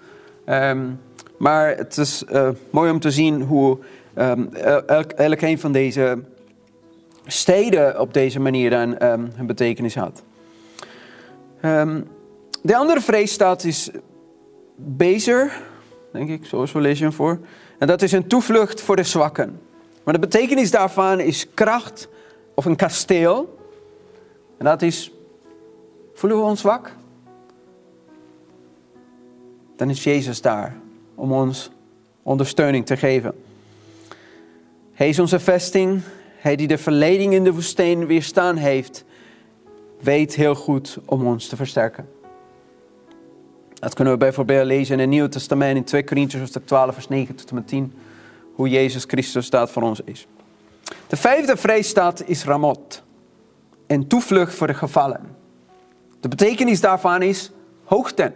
Ehm, 0.45 0.89
maar 1.37 1.77
het 1.77 1.97
is 1.97 2.23
uh, 2.31 2.49
mooi 2.69 2.91
om 2.91 2.99
te 2.99 3.11
zien 3.11 3.41
hoe 3.41 3.77
um, 4.15 4.53
elk, 5.17 5.41
een 5.41 5.59
van 5.59 5.71
deze 5.71 6.23
steden 7.25 7.99
op 7.99 8.13
deze 8.13 8.39
manier 8.39 8.73
um, 8.73 8.97
een 9.37 9.45
betekenis 9.45 9.95
had. 9.95 10.23
de 12.61 12.75
andere 12.75 13.01
vreesstaat 13.01 13.63
is 13.63 13.89
Bezer, 14.75 15.61
denk 16.11 16.29
ik, 16.29 16.45
zoals 16.45 16.71
we 16.71 16.79
lezen 16.79 17.13
voor. 17.13 17.39
En 17.79 17.87
dat 17.87 18.01
is 18.01 18.11
een 18.11 18.27
toevlucht 18.27 18.81
voor 18.81 18.95
de 18.95 19.03
zwakken. 19.03 19.59
Maar 20.03 20.13
de 20.13 20.19
betekenis 20.19 20.71
daarvan 20.71 21.19
is 21.19 21.53
kracht 21.53 22.07
of 22.55 22.65
een 22.65 22.75
kasteel. 22.75 23.57
En 24.57 24.65
dat 24.65 24.81
is, 24.81 25.11
voelen 26.13 26.39
we 26.39 26.43
ons 26.43 26.59
zwak? 26.59 26.95
Dan 29.77 29.89
is 29.89 30.03
Jezus 30.03 30.41
daar 30.41 30.75
om 31.15 31.31
ons 31.31 31.72
ondersteuning 32.24 32.86
te 32.86 32.98
geven. 32.98 33.36
Hij 34.93 35.10
is 35.10 35.19
onze 35.19 35.39
vesting. 35.39 36.01
Hij 36.38 36.55
die 36.55 36.67
de 36.67 36.77
verleding 36.77 37.34
in 37.34 37.43
de 37.43 37.53
woestijn 37.53 38.05
weerstaan 38.05 38.55
heeft, 38.55 39.05
weet 40.01 40.36
heel 40.36 40.55
goed 40.55 40.98
om 41.05 41.27
ons 41.27 41.48
te 41.48 41.55
versterken. 41.55 42.10
Dat 43.74 43.93
kunnen 43.93 44.13
we 44.13 44.19
bijvoorbeeld 44.19 44.65
lezen 44.65 44.93
in 44.93 45.00
het 45.00 45.10
Nieuwe 45.10 45.29
Testament 45.29 45.77
in 45.77 45.84
2 45.84 46.03
Corinthians 46.03 46.51
12 46.65 46.93
vers 46.93 47.07
9 47.07 47.36
tot 47.36 47.50
en 47.50 47.55
met 47.55 47.67
10. 47.67 47.93
Hoe 48.53 48.69
Jezus 48.69 49.03
Christus 49.03 49.46
staat 49.46 49.72
voor 49.72 49.84
ons 49.84 50.01
is. 50.01 50.27
De 51.07 51.15
vijfde 51.15 51.57
vreesstaat 51.57 52.24
is 52.25 52.43
Ramot. 52.43 53.03
Een 53.88 54.07
toevlucht 54.07 54.53
voor 54.53 54.67
de 54.67 54.74
gevallen. 54.74 55.36
De 56.19 56.27
betekenis 56.27 56.81
daarvan 56.81 57.22
is 57.22 57.51
hoogte. 57.84 58.34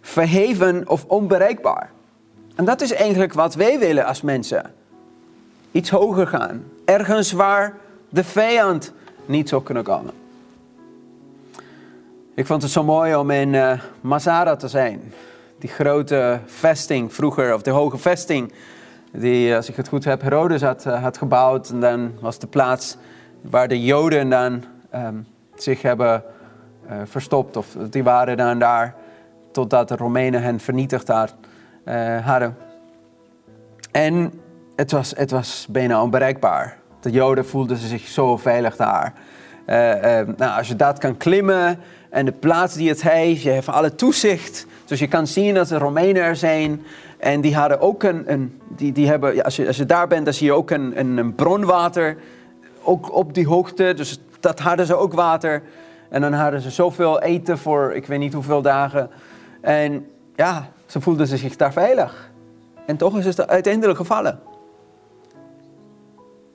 Verheven 0.00 0.88
of 0.88 1.04
onbereikbaar. 1.04 1.90
En 2.54 2.64
dat 2.64 2.80
is 2.80 2.92
eigenlijk 2.92 3.32
wat 3.32 3.54
wij 3.54 3.78
willen 3.78 4.04
als 4.04 4.22
mensen. 4.22 4.72
Iets 5.70 5.90
hoger 5.90 6.26
gaan. 6.26 6.64
Ergens 6.84 7.32
waar 7.32 7.74
de 8.08 8.24
vijand 8.24 8.92
niet 9.26 9.48
zou 9.48 9.62
kunnen 9.62 9.82
komen. 9.82 10.12
Ik 12.34 12.46
vond 12.46 12.62
het 12.62 12.70
zo 12.70 12.84
mooi 12.84 13.14
om 13.14 13.30
in 13.30 13.52
uh, 13.52 13.80
Masada 14.00 14.56
te 14.56 14.68
zijn. 14.68 15.12
Die 15.58 15.70
grote 15.70 16.40
vesting 16.46 17.14
vroeger, 17.14 17.54
of 17.54 17.62
de 17.62 17.70
hoge 17.70 17.98
vesting, 17.98 18.52
die, 19.12 19.54
als 19.54 19.68
ik 19.68 19.76
het 19.76 19.88
goed 19.88 20.04
heb, 20.04 20.22
Herodes 20.22 20.62
had, 20.62 20.86
uh, 20.86 21.02
had 21.02 21.18
gebouwd. 21.18 21.68
En 21.68 21.80
dan 21.80 22.12
was 22.20 22.38
de 22.38 22.46
plaats 22.46 22.96
waar 23.40 23.68
de 23.68 23.82
Joden 23.82 24.28
dan 24.28 24.64
um, 24.94 25.26
zich 25.54 25.82
hebben 25.82 26.22
verstopt. 27.04 27.56
Of 27.56 27.76
die 27.90 28.04
waren 28.04 28.36
dan 28.36 28.58
daar 28.58 28.94
totdat 29.52 29.88
de 29.88 29.96
Romeinen 29.96 30.42
hen 30.42 30.60
vernietigd 30.60 31.08
had, 31.08 31.34
hadden. 32.24 32.56
En 33.90 34.32
het 34.76 34.90
was, 34.90 35.12
het 35.16 35.30
was 35.30 35.66
bijna 35.70 36.02
onbereikbaar. 36.02 36.76
De 37.00 37.10
Joden 37.10 37.46
voelden 37.46 37.76
zich 37.76 38.06
zo 38.06 38.36
veilig 38.36 38.76
daar. 38.76 39.12
nou, 40.36 40.58
als 40.58 40.68
je 40.68 40.76
dat 40.76 40.98
kan 40.98 41.16
klimmen 41.16 41.78
en 42.10 42.24
de 42.24 42.32
plaats 42.32 42.74
die 42.74 42.88
het 42.88 43.02
heeft. 43.02 43.42
Je 43.42 43.50
hebt 43.50 43.68
alle 43.68 43.94
toezicht. 43.94 44.66
Dus 44.84 44.98
je 44.98 45.08
kan 45.08 45.26
zien 45.26 45.54
dat 45.54 45.68
de 45.68 45.78
Romeinen 45.78 46.22
er 46.22 46.36
zijn. 46.36 46.82
En 47.18 47.40
die 47.40 47.54
hadden 47.54 47.80
ook 47.80 48.02
een, 48.02 48.32
een 48.32 48.60
die, 48.68 48.92
die 48.92 49.08
hebben, 49.08 49.42
als, 49.42 49.56
je, 49.56 49.66
als 49.66 49.76
je 49.76 49.86
daar 49.86 50.06
bent, 50.06 50.24
dan 50.24 50.34
zie 50.34 50.46
je 50.46 50.52
ook 50.52 50.70
een, 50.70 50.98
een, 50.98 51.16
een 51.16 51.34
bronwater. 51.34 52.16
Ook 52.82 53.14
op 53.14 53.34
die 53.34 53.46
hoogte. 53.46 53.92
Dus 53.96 54.20
dat 54.40 54.58
hadden 54.58 54.86
ze 54.86 54.96
ook 54.96 55.12
water. 55.12 55.62
En 56.08 56.20
dan 56.20 56.32
hadden 56.32 56.60
ze 56.60 56.70
zoveel 56.70 57.20
eten 57.20 57.58
voor 57.58 57.92
ik 57.94 58.06
weet 58.06 58.18
niet 58.18 58.32
hoeveel 58.32 58.62
dagen. 58.62 59.10
En 59.60 60.10
ja, 60.34 60.70
ze 60.86 61.00
voelden 61.00 61.26
zich 61.26 61.56
daar 61.56 61.72
veilig. 61.72 62.30
En 62.86 62.96
toch 62.96 63.18
is 63.18 63.24
het 63.24 63.48
uiteindelijk 63.48 63.98
gevallen. 63.98 64.40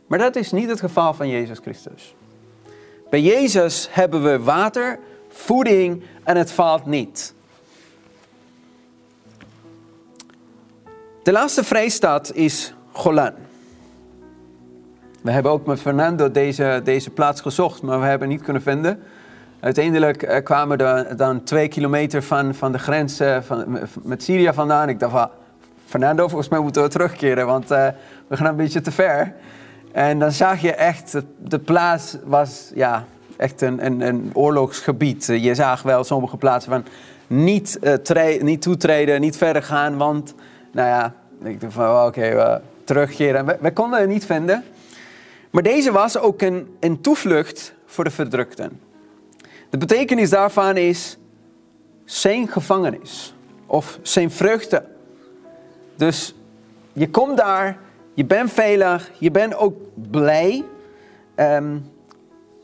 Maar 0.07 0.19
dat 0.19 0.35
is 0.35 0.51
niet 0.51 0.69
het 0.69 0.79
geval 0.79 1.13
van 1.13 1.29
Jezus 1.29 1.59
Christus. 1.59 2.15
Bij 3.09 3.21
Jezus 3.21 3.87
hebben 3.91 4.23
we 4.23 4.39
water 4.39 4.99
voeding 5.29 6.03
en 6.23 6.37
het 6.37 6.51
valt 6.51 6.85
niet. 6.85 7.33
De 11.23 11.31
laatste 11.31 11.63
vrijstaat 11.63 12.33
is 12.33 12.73
Golan. 12.91 13.33
We 15.21 15.31
hebben 15.31 15.51
ook 15.51 15.65
met 15.65 15.79
Fernando 15.79 16.31
deze, 16.31 16.81
deze 16.83 17.09
plaats 17.09 17.41
gezocht, 17.41 17.81
maar 17.81 17.99
we 17.99 18.05
hebben 18.05 18.27
niet 18.27 18.41
kunnen 18.41 18.61
vinden. 18.61 19.03
Uiteindelijk 19.63 20.23
eh, 20.23 20.43
kwamen 20.43 20.77
we 20.77 21.15
dan 21.15 21.43
twee 21.43 21.67
kilometer 21.67 22.23
van, 22.23 22.55
van 22.55 22.71
de 22.71 22.79
grens 22.79 23.21
uh, 23.21 23.41
van, 23.41 23.79
met 24.03 24.23
Syrië 24.23 24.53
vandaan. 24.53 24.89
Ik 24.89 24.99
dacht 24.99 25.11
van, 25.11 25.29
Fernando, 25.85 26.27
volgens 26.27 26.49
mij 26.49 26.59
moeten 26.59 26.83
we 26.83 26.89
terugkeren, 26.89 27.45
want 27.45 27.71
uh, 27.71 27.87
we 28.27 28.37
gaan 28.37 28.45
een 28.45 28.55
beetje 28.55 28.81
te 28.81 28.91
ver. 28.91 29.33
En 29.91 30.19
dan 30.19 30.31
zag 30.31 30.61
je 30.61 30.73
echt, 30.73 31.15
de 31.37 31.59
plaats 31.59 32.17
was, 32.23 32.71
ja, 32.75 33.05
echt 33.37 33.61
een, 33.61 33.85
een, 33.85 34.01
een 34.01 34.29
oorlogsgebied. 34.33 35.29
Eh, 35.29 35.43
je 35.43 35.55
zag 35.55 35.81
wel 35.81 36.03
sommige 36.03 36.37
plaatsen 36.37 36.71
van 36.71 36.85
niet, 37.27 37.79
uh, 37.81 38.41
niet 38.41 38.61
toetreden, 38.61 39.21
niet 39.21 39.37
verder 39.37 39.63
gaan, 39.63 39.97
want, 39.97 40.33
nou 40.71 40.87
ja, 40.87 41.13
ik 41.43 41.61
dacht 41.61 41.73
van 41.73 42.05
oké, 42.05 42.61
terugkeren. 42.83 43.45
We, 43.45 43.57
we, 43.59 43.73
konden 43.73 43.99
het 43.99 44.09
niet 44.09 44.25
vinden. 44.25 44.63
Maar 45.49 45.63
deze 45.63 45.91
was 45.91 46.17
ook 46.17 46.41
een, 46.41 46.75
een 46.79 47.01
toevlucht 47.01 47.73
voor 47.85 48.03
de 48.03 48.11
verdrukten. 48.11 48.91
De 49.73 49.79
betekenis 49.79 50.29
daarvan 50.29 50.77
is 50.77 51.17
zijn 52.05 52.47
gevangenis 52.47 53.33
of 53.65 53.99
zijn 54.01 54.31
vruchten. 54.31 54.85
Dus 55.95 56.35
je 56.93 57.09
komt 57.09 57.37
daar, 57.37 57.77
je 58.13 58.25
bent 58.25 58.51
veilig, 58.51 59.11
je 59.19 59.31
bent 59.31 59.55
ook 59.55 59.75
blij. 60.11 60.63
Um, 61.35 61.91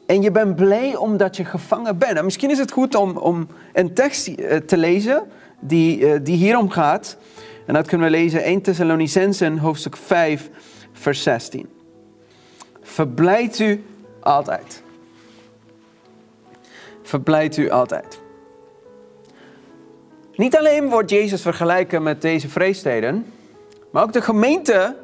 en 0.05 0.21
je 0.21 0.31
bent 0.31 0.55
blij 0.55 0.95
omdat 0.95 1.37
je 1.37 1.45
gevangen 1.45 1.97
bent. 1.97 2.17
En 2.17 2.23
misschien 2.23 2.49
is 2.49 2.57
het 2.57 2.71
goed 2.71 2.95
om, 2.95 3.17
om 3.17 3.47
een 3.73 3.93
tekst 3.93 4.27
eh, 4.27 4.57
te 4.57 4.77
lezen 4.77 5.23
die, 5.59 5.99
uh, 5.99 6.19
die 6.23 6.37
hierom 6.37 6.69
gaat. 6.69 7.17
En 7.65 7.73
dat 7.73 7.87
kunnen 7.87 8.11
we 8.11 8.17
lezen 8.17 8.43
1 8.43 8.61
Thessalonicensen 8.61 9.57
hoofdstuk 9.57 9.97
5 9.97 10.49
vers 10.91 11.23
16. 11.23 11.69
Verblijdt 12.81 13.59
u 13.59 13.83
altijd. 14.19 14.87
Verblijdt 17.01 17.57
u 17.57 17.69
altijd. 17.69 18.21
Niet 20.35 20.57
alleen 20.57 20.89
wordt 20.89 21.09
Jezus 21.09 21.41
vergelijken 21.41 22.03
met 22.03 22.21
deze 22.21 22.49
vreesteden, 22.49 23.25
maar 23.91 24.03
ook 24.03 24.13
de 24.13 24.21
gemeente 24.21 24.95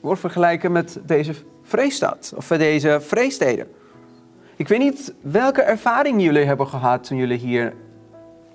wordt 0.00 0.20
vergelijken 0.20 0.72
met 0.72 1.00
deze 1.06 1.34
vreesstad 1.62 2.32
of 2.36 2.46
deze 2.46 2.98
vreesteden. 3.00 3.66
Ik 4.56 4.68
weet 4.68 4.78
niet 4.78 5.14
welke 5.20 5.62
ervaring 5.62 6.22
jullie 6.22 6.44
hebben 6.44 6.68
gehad 6.68 7.04
toen 7.04 7.18
jullie 7.18 7.38
hier 7.38 7.74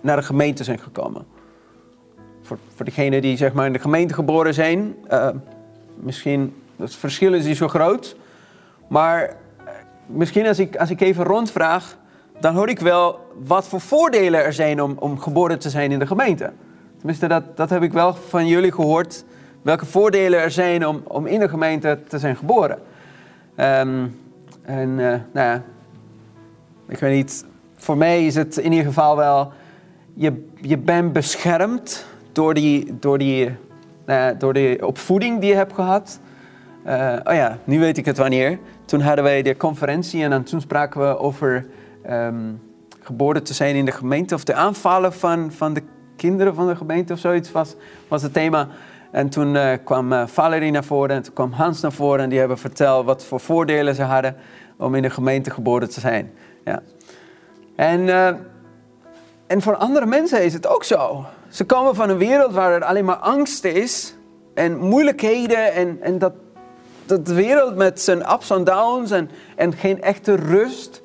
naar 0.01 0.15
de 0.15 0.23
gemeente 0.23 0.63
zijn 0.63 0.79
gekomen. 0.79 1.25
Voor, 2.41 2.57
voor 2.75 2.85
degenen 2.85 3.21
die 3.21 3.37
zeg 3.37 3.53
maar, 3.53 3.65
in 3.65 3.73
de 3.73 3.79
gemeente 3.79 4.13
geboren 4.13 4.53
zijn, 4.53 4.95
uh, 5.11 5.29
misschien 5.95 6.61
het 6.75 6.95
verschil 6.95 7.33
is 7.33 7.45
niet 7.45 7.57
zo 7.57 7.67
groot. 7.67 8.15
Maar 8.87 9.35
misschien 10.07 10.47
als 10.47 10.59
ik, 10.59 10.75
als 10.75 10.89
ik 10.89 11.01
even 11.01 11.23
rondvraag, 11.23 11.97
dan 12.39 12.55
hoor 12.55 12.69
ik 12.69 12.79
wel 12.79 13.19
wat 13.43 13.67
voor 13.67 13.81
voordelen 13.81 14.43
er 14.43 14.53
zijn 14.53 14.81
om, 14.81 14.95
om 14.99 15.19
geboren 15.19 15.59
te 15.59 15.69
zijn 15.69 15.91
in 15.91 15.99
de 15.99 16.07
gemeente. 16.07 16.51
Tenminste, 16.97 17.27
dat, 17.27 17.57
dat 17.57 17.69
heb 17.69 17.83
ik 17.83 17.93
wel 17.93 18.13
van 18.13 18.47
jullie 18.47 18.71
gehoord. 18.71 19.25
Welke 19.61 19.85
voordelen 19.85 20.39
er 20.39 20.51
zijn 20.51 20.87
om, 20.87 21.01
om 21.03 21.25
in 21.25 21.39
de 21.39 21.49
gemeente 21.49 21.99
te 22.07 22.19
zijn 22.19 22.35
geboren. 22.35 22.79
Um, 23.59 24.19
en 24.61 24.89
uh, 24.89 25.07
nou 25.07 25.21
ja, 25.33 25.63
ik 26.87 26.97
weet 26.97 27.15
niet, 27.15 27.45
voor 27.75 27.97
mij 27.97 28.25
is 28.25 28.35
het 28.35 28.57
in 28.57 28.71
ieder 28.71 28.85
geval 28.85 29.17
wel, 29.17 29.51
je, 30.13 30.45
je 30.61 30.77
bent 30.77 31.13
beschermd 31.13 32.05
door 32.31 32.53
die, 32.53 32.97
door, 32.99 33.17
die, 33.17 33.55
uh, 34.05 34.27
door 34.37 34.53
die 34.53 34.87
opvoeding 34.87 35.39
die 35.39 35.49
je 35.49 35.55
hebt 35.55 35.73
gehad. 35.73 36.19
Uh, 36.87 37.13
oh 37.23 37.33
ja, 37.33 37.57
nu 37.63 37.79
weet 37.79 37.97
ik 37.97 38.05
het 38.05 38.17
wanneer. 38.17 38.59
Toen 38.87 39.01
hadden 39.01 39.23
wij 39.23 39.41
de 39.41 39.57
conferentie 39.57 40.23
en 40.23 40.29
dan 40.29 40.43
toen 40.43 40.61
spraken 40.61 41.01
we 41.01 41.17
over 41.17 41.67
um, 42.09 42.61
geboren 42.99 43.43
te 43.43 43.53
zijn 43.53 43.75
in 43.75 43.85
de 43.85 43.91
gemeente 43.91 44.35
of 44.35 44.43
de 44.43 44.53
aanvallen 44.53 45.13
van, 45.13 45.51
van 45.51 45.73
de 45.73 45.83
kinderen 46.15 46.55
van 46.55 46.67
de 46.67 46.75
gemeente 46.75 47.13
of 47.13 47.19
zoiets 47.19 47.51
was, 47.51 47.75
was 48.07 48.21
het 48.21 48.33
thema. 48.33 48.67
En 49.11 49.29
toen 49.29 49.55
uh, 49.55 49.73
kwam 49.83 50.13
uh, 50.13 50.27
Valerie 50.27 50.71
naar 50.71 50.83
voren 50.83 51.15
en 51.15 51.21
toen 51.21 51.33
kwam 51.33 51.51
Hans 51.51 51.81
naar 51.81 51.91
voren. 51.91 52.23
En 52.23 52.29
die 52.29 52.39
hebben 52.39 52.57
verteld 52.57 53.05
wat 53.05 53.25
voor 53.25 53.39
voordelen 53.39 53.95
ze 53.95 54.03
hadden 54.03 54.35
om 54.77 54.95
in 54.95 55.01
de 55.01 55.09
gemeente 55.09 55.49
geboren 55.49 55.89
te 55.89 55.99
zijn. 55.99 56.31
Ja. 56.65 56.81
En, 57.75 57.99
uh, 58.01 58.27
en 59.47 59.61
voor 59.61 59.75
andere 59.75 60.05
mensen 60.05 60.43
is 60.43 60.53
het 60.53 60.67
ook 60.67 60.83
zo. 60.83 61.25
Ze 61.49 61.63
komen 61.65 61.95
van 61.95 62.09
een 62.09 62.17
wereld 62.17 62.53
waar 62.53 62.73
er 62.73 62.83
alleen 62.83 63.05
maar 63.05 63.15
angst 63.15 63.63
is 63.63 64.15
en 64.53 64.77
moeilijkheden 64.77 65.73
en, 65.73 65.97
en 66.01 66.17
dat, 66.17 66.33
dat 67.07 67.27
wereld 67.27 67.75
met 67.75 68.01
zijn 68.01 68.31
ups 68.31 68.49
en 68.49 68.63
downs 68.63 69.11
en, 69.11 69.29
en 69.55 69.73
geen 69.73 70.01
echte 70.01 70.35
rust. 70.35 71.01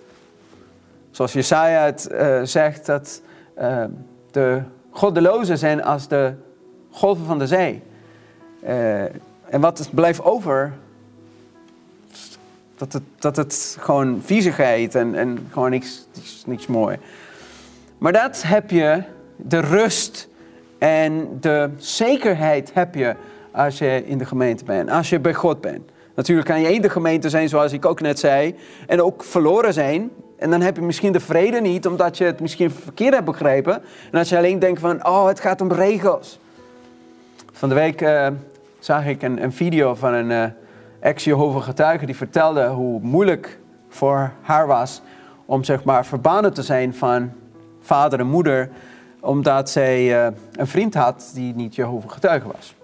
Zoals 1.11 1.33
Jesaja 1.33 1.85
het 1.85 2.09
uh, 2.13 2.41
zegt, 2.43 2.87
dat 2.87 3.23
uh, 3.59 3.85
de 4.31 4.63
goddelozen 4.91 5.59
zijn 5.59 5.85
als 5.85 6.09
de 6.09 6.33
golven 6.91 7.27
van 7.27 7.39
de 7.39 7.47
zee. 7.47 7.83
Uh, 8.65 9.03
en 9.45 9.61
wat 9.61 9.89
blijft 9.93 10.23
over? 10.23 10.73
Dat 12.75 12.93
het, 12.93 13.03
dat 13.19 13.37
het 13.37 13.77
gewoon 13.81 14.21
viezigheid 14.25 14.95
en, 14.95 15.15
en 15.15 15.49
gewoon 15.51 15.71
niks, 15.71 16.07
niks 16.47 16.67
mooi. 16.67 16.99
Maar 17.99 18.13
dat 18.13 18.43
heb 18.47 18.71
je, 18.71 19.03
de 19.37 19.61
rust 19.61 20.29
en 20.79 21.29
de 21.41 21.71
zekerheid 21.77 22.75
heb 22.75 22.95
je 22.95 23.15
als 23.51 23.79
je 23.79 24.07
in 24.07 24.19
de 24.19 24.25
gemeente 24.25 24.65
bent, 24.65 24.91
als 24.91 25.11
je 25.11 25.21
bij 25.21 25.35
God 25.35 25.61
bent. 25.61 25.92
Natuurlijk 26.15 26.49
kan 26.49 26.61
je 26.61 26.75
in 26.75 26.83
de 26.83 26.91
gemeente 26.91 27.29
zijn, 27.29 27.49
zoals 27.49 27.73
ik 27.73 27.85
ook 27.85 28.01
net 28.01 28.19
zei, 28.19 28.55
en 28.87 29.03
ook 29.03 29.25
verloren 29.25 29.73
zijn. 29.73 30.11
En 30.39 30.51
dan 30.51 30.61
heb 30.61 30.77
je 30.77 30.83
misschien 30.83 31.13
de 31.13 31.21
vrede 31.21 31.61
niet, 31.61 31.87
omdat 31.87 32.19
je 32.19 32.25
het 32.25 32.41
misschien 32.41 32.71
verkeerd 32.71 33.15
hebt 33.15 33.27
begrepen. 33.27 33.83
En 34.13 34.19
als 34.19 34.29
je 34.29 34.37
alleen 34.37 34.59
denkt 34.59 34.81
van, 34.81 35.07
oh, 35.07 35.27
het 35.27 35.41
gaat 35.41 35.61
om 35.61 35.73
regels. 35.73 36.39
Van 37.53 37.69
de 37.69 37.75
week 37.75 38.01
uh, 38.01 38.27
zag 38.79 39.07
ik 39.07 39.23
een, 39.23 39.43
een, 39.43 39.53
video 39.53 39.95
van 39.95 40.13
een 40.13 40.31
uh, 40.31 40.45
ex-Jehovah 41.01 41.63
getuige 41.63 42.07
die 42.07 42.17
vertelde 42.17 42.67
hoe 42.67 43.01
moeilijk 43.01 43.59
voor 43.89 44.33
haar 44.41 44.67
was 44.67 45.03
om 45.45 45.65
zeg 45.65 45.85
maar 45.85 46.07
verbannen 46.07 46.55
te 46.55 46.63
zijn 46.63 46.95
van 46.95 47.33
vader 47.81 48.19
en 48.19 48.27
moeder, 48.27 48.71
omdat 49.21 49.71
zij 49.71 50.27
uh, 50.27 50.33
een 50.53 50.67
vriend 50.67 50.95
had 50.95 51.31
die 51.35 51.55
niet 51.55 51.75
Jehovah 51.75 52.11
getuige 52.11 52.47
was. 52.53 52.75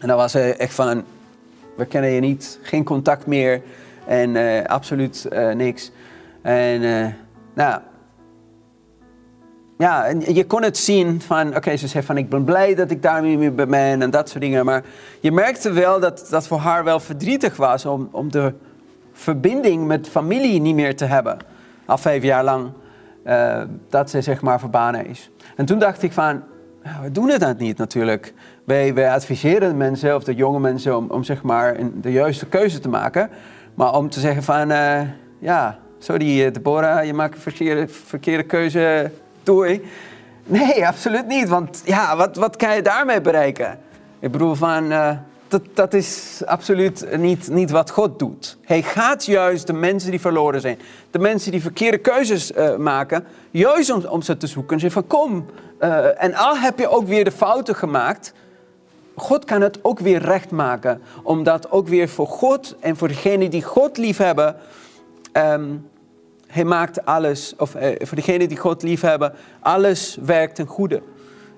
En 0.00 0.08
dan 0.08 0.16
was 0.16 0.32
ze 0.32 0.54
echt 0.54 0.74
van, 0.74 1.04
we 1.78 1.86
kennen 1.86 2.10
je 2.10 2.20
niet, 2.20 2.58
geen 2.62 2.84
contact 2.84 3.26
meer 3.26 3.62
en 4.06 4.34
uh, 4.34 4.64
absoluut 4.64 5.26
uh, 5.32 5.52
niks. 5.52 5.92
En 6.42 6.82
uh, 6.82 7.06
nou, 7.54 7.80
ja, 9.78 10.06
en 10.06 10.34
je 10.34 10.46
kon 10.46 10.62
het 10.62 10.78
zien 10.78 11.20
van, 11.20 11.56
oké, 11.56 11.76
ze 11.76 11.88
zei 11.88 12.04
van 12.04 12.16
ik 12.16 12.28
ben 12.28 12.44
blij 12.44 12.74
dat 12.74 12.90
ik 12.90 13.02
daar 13.02 13.22
mee 13.22 13.50
ben 13.50 14.02
en 14.02 14.10
dat 14.10 14.28
soort 14.28 14.42
dingen. 14.42 14.64
Maar 14.64 14.84
je 15.20 15.32
merkte 15.32 15.72
wel 15.72 16.00
dat 16.00 16.26
dat 16.30 16.46
voor 16.46 16.58
haar 16.58 16.84
wel 16.84 17.00
verdrietig 17.00 17.56
was 17.56 17.86
om, 17.86 18.08
om 18.12 18.30
de 18.30 18.54
verbinding 19.12 19.86
met 19.86 20.08
familie 20.08 20.60
niet 20.60 20.74
meer 20.74 20.96
te 20.96 21.04
hebben. 21.04 21.38
Al 21.86 21.98
vijf 21.98 22.22
jaar 22.22 22.44
lang 22.44 22.70
dat 23.88 24.10
ze 24.10 24.20
zeg 24.20 24.40
maar 24.40 24.60
verbannen 24.60 25.06
is. 25.06 25.30
En 25.56 25.66
toen 25.66 25.78
dacht 25.78 26.02
ik 26.02 26.12
van, 26.12 26.42
ja, 26.82 27.00
we 27.02 27.12
doen 27.12 27.28
het 27.28 27.58
niet 27.58 27.78
natuurlijk. 27.78 28.34
Wij, 28.64 28.94
wij 28.94 29.10
adviseren 29.10 29.76
mensen, 29.76 30.14
of 30.14 30.24
de 30.24 30.34
jonge 30.34 30.60
mensen, 30.60 31.10
om, 31.10 31.24
zeg 31.24 31.42
maar 31.42 31.76
de 31.94 32.12
juiste 32.12 32.46
keuze 32.46 32.78
te 32.78 32.88
maken. 32.88 33.30
Maar 33.74 33.94
om 33.94 34.10
te 34.10 34.20
zeggen 34.20 34.42
van, 34.42 34.70
uh, 34.70 35.00
ja, 35.38 35.78
sorry 35.98 36.44
eh, 36.44 36.52
Deborah, 36.52 37.04
je 37.04 37.14
maakt 37.14 37.34
een 37.34 37.88
verkeerde, 37.88 38.42
keuze, 38.42 39.10
doei. 39.42 39.84
Nee, 40.44 40.86
absoluut 40.86 41.26
niet. 41.26 41.48
Want 41.48 41.82
ja, 41.84 42.16
wat, 42.16 42.36
wat 42.36 42.56
kan 42.56 42.74
je 42.74 42.82
daarmee 42.82 43.20
bereiken? 43.20 43.78
Ik 44.18 44.30
bedoel 44.30 44.54
van, 44.54 44.92
uh, 44.92 45.10
dat, 45.48 45.62
dat 45.74 45.94
is 45.94 46.42
absoluut 46.44 47.18
niet, 47.18 47.48
niet 47.48 47.70
wat 47.70 47.90
God 47.90 48.18
doet. 48.18 48.56
Hij 48.64 48.82
gaat 48.82 49.24
juist 49.24 49.66
de 49.66 49.72
mensen 49.72 50.10
die 50.10 50.20
verloren 50.20 50.60
zijn, 50.60 50.78
de 51.10 51.18
mensen 51.18 51.52
die 51.52 51.62
verkeerde 51.62 51.98
keuzes 51.98 52.52
uh, 52.52 52.76
maken, 52.76 53.24
juist 53.50 54.06
om, 54.08 54.22
ze 54.22 54.36
te 54.36 54.46
zoeken. 54.46 54.74
En 54.74 54.80
zeggen 54.80 55.02
van 55.02 55.18
kom, 55.18 55.46
uh, 55.80 56.22
en 56.22 56.34
al 56.34 56.58
heb 56.58 56.78
je 56.78 56.88
ook 56.88 57.06
weer 57.06 57.24
de 57.24 57.32
fouten 57.32 57.74
gemaakt, 57.74 58.32
God 59.16 59.44
kan 59.44 59.60
het 59.60 59.78
ook 59.82 59.98
weer 59.98 60.22
recht 60.22 60.50
maken. 60.50 61.00
Omdat 61.22 61.70
ook 61.70 61.88
weer 61.88 62.08
voor 62.08 62.26
God 62.26 62.76
en 62.80 62.96
voor 62.96 63.08
degenen 63.08 63.50
die 63.50 63.62
God 63.62 63.96
liefhebben, 63.96 64.56
um, 65.32 65.88
hij 66.46 66.64
maakt 66.64 67.04
alles, 67.04 67.54
of 67.56 67.74
uh, 67.74 67.82
voor 67.98 68.16
degenen 68.16 68.48
die 68.48 68.58
God 68.58 68.82
liefhebben, 68.82 69.32
alles 69.60 70.18
werkt 70.20 70.54
ten 70.54 70.66
goede. 70.66 71.02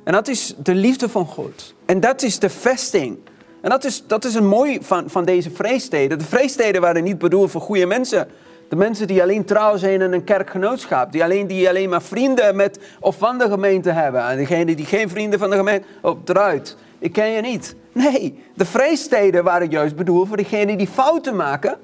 En 0.05 0.12
dat 0.12 0.29
is 0.29 0.55
de 0.57 0.74
liefde 0.74 1.09
van 1.09 1.26
God. 1.26 1.74
En 1.87 2.00
dat 2.00 2.22
is 2.22 2.38
de 2.38 2.50
vesting. 2.50 3.18
En 3.62 3.70
dat 3.70 3.84
is, 3.84 4.04
dat 4.06 4.24
is 4.24 4.34
een 4.34 4.46
mooi 4.46 4.78
van, 4.80 5.10
van 5.10 5.24
deze 5.24 5.50
vreesteden. 5.50 6.18
De 6.18 6.24
vreesteden 6.24 6.80
waren 6.80 7.04
niet 7.04 7.18
bedoeld 7.18 7.50
voor 7.50 7.60
goede 7.60 7.86
mensen. 7.86 8.28
De 8.68 8.76
mensen 8.76 9.06
die 9.06 9.22
alleen 9.22 9.44
trouw 9.44 9.76
zijn 9.76 10.00
in 10.00 10.12
een 10.12 10.24
kerkgenootschap. 10.24 11.12
Die 11.12 11.22
alleen, 11.22 11.46
die 11.46 11.68
alleen 11.68 11.88
maar 11.88 12.02
vrienden 12.02 12.56
met 12.56 12.78
of 13.00 13.18
van 13.18 13.38
de 13.38 13.48
gemeente 13.48 13.90
hebben. 13.90 14.28
En 14.28 14.36
degenen 14.36 14.76
die 14.76 14.86
geen 14.86 15.08
vrienden 15.08 15.38
van 15.38 15.50
de 15.50 15.56
gemeente... 15.56 15.86
Op 16.02 16.28
eruit 16.28 16.76
ik 17.00 17.12
ken 17.12 17.30
je 17.30 17.40
niet. 17.40 17.74
Nee, 17.92 18.44
de 18.54 18.64
vreesteden 18.64 19.44
waren 19.44 19.70
juist 19.70 19.96
bedoeld 19.96 20.28
voor 20.28 20.36
degenen 20.36 20.78
die 20.78 20.86
fouten 20.86 21.36
maken, 21.36 21.78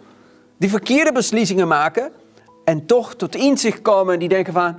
die 0.58 0.70
verkeerde 0.70 1.12
beslissingen 1.12 1.68
maken 1.68 2.12
en 2.64 2.86
toch 2.86 3.14
tot 3.14 3.34
inzicht 3.34 3.82
komen 3.82 4.12
en 4.12 4.18
die 4.18 4.28
denken 4.28 4.52
van, 4.52 4.78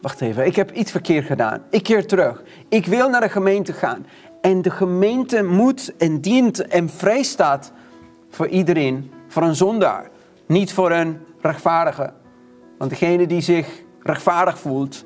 wacht 0.00 0.20
even, 0.20 0.46
ik 0.46 0.56
heb 0.56 0.72
iets 0.72 0.90
verkeerd 0.90 1.26
gedaan. 1.26 1.62
Ik 1.70 1.82
keer 1.82 2.06
terug. 2.06 2.42
Ik 2.68 2.86
wil 2.86 3.08
naar 3.08 3.20
de 3.20 3.28
gemeente 3.28 3.72
gaan. 3.72 4.06
En 4.44 4.62
de 4.62 4.70
gemeente 4.70 5.42
moet 5.42 5.92
en 5.96 6.20
dient 6.20 6.66
en 6.66 6.88
vrijstaat 6.88 7.72
voor 8.30 8.48
iedereen, 8.48 9.10
voor 9.28 9.42
een 9.42 9.54
zondaar. 9.54 10.10
Niet 10.46 10.72
voor 10.72 10.90
een 10.90 11.18
rechtvaardige. 11.40 12.12
Want 12.78 12.90
degene 12.90 13.26
die 13.26 13.40
zich 13.40 13.82
rechtvaardig 14.02 14.58
voelt, 14.58 15.04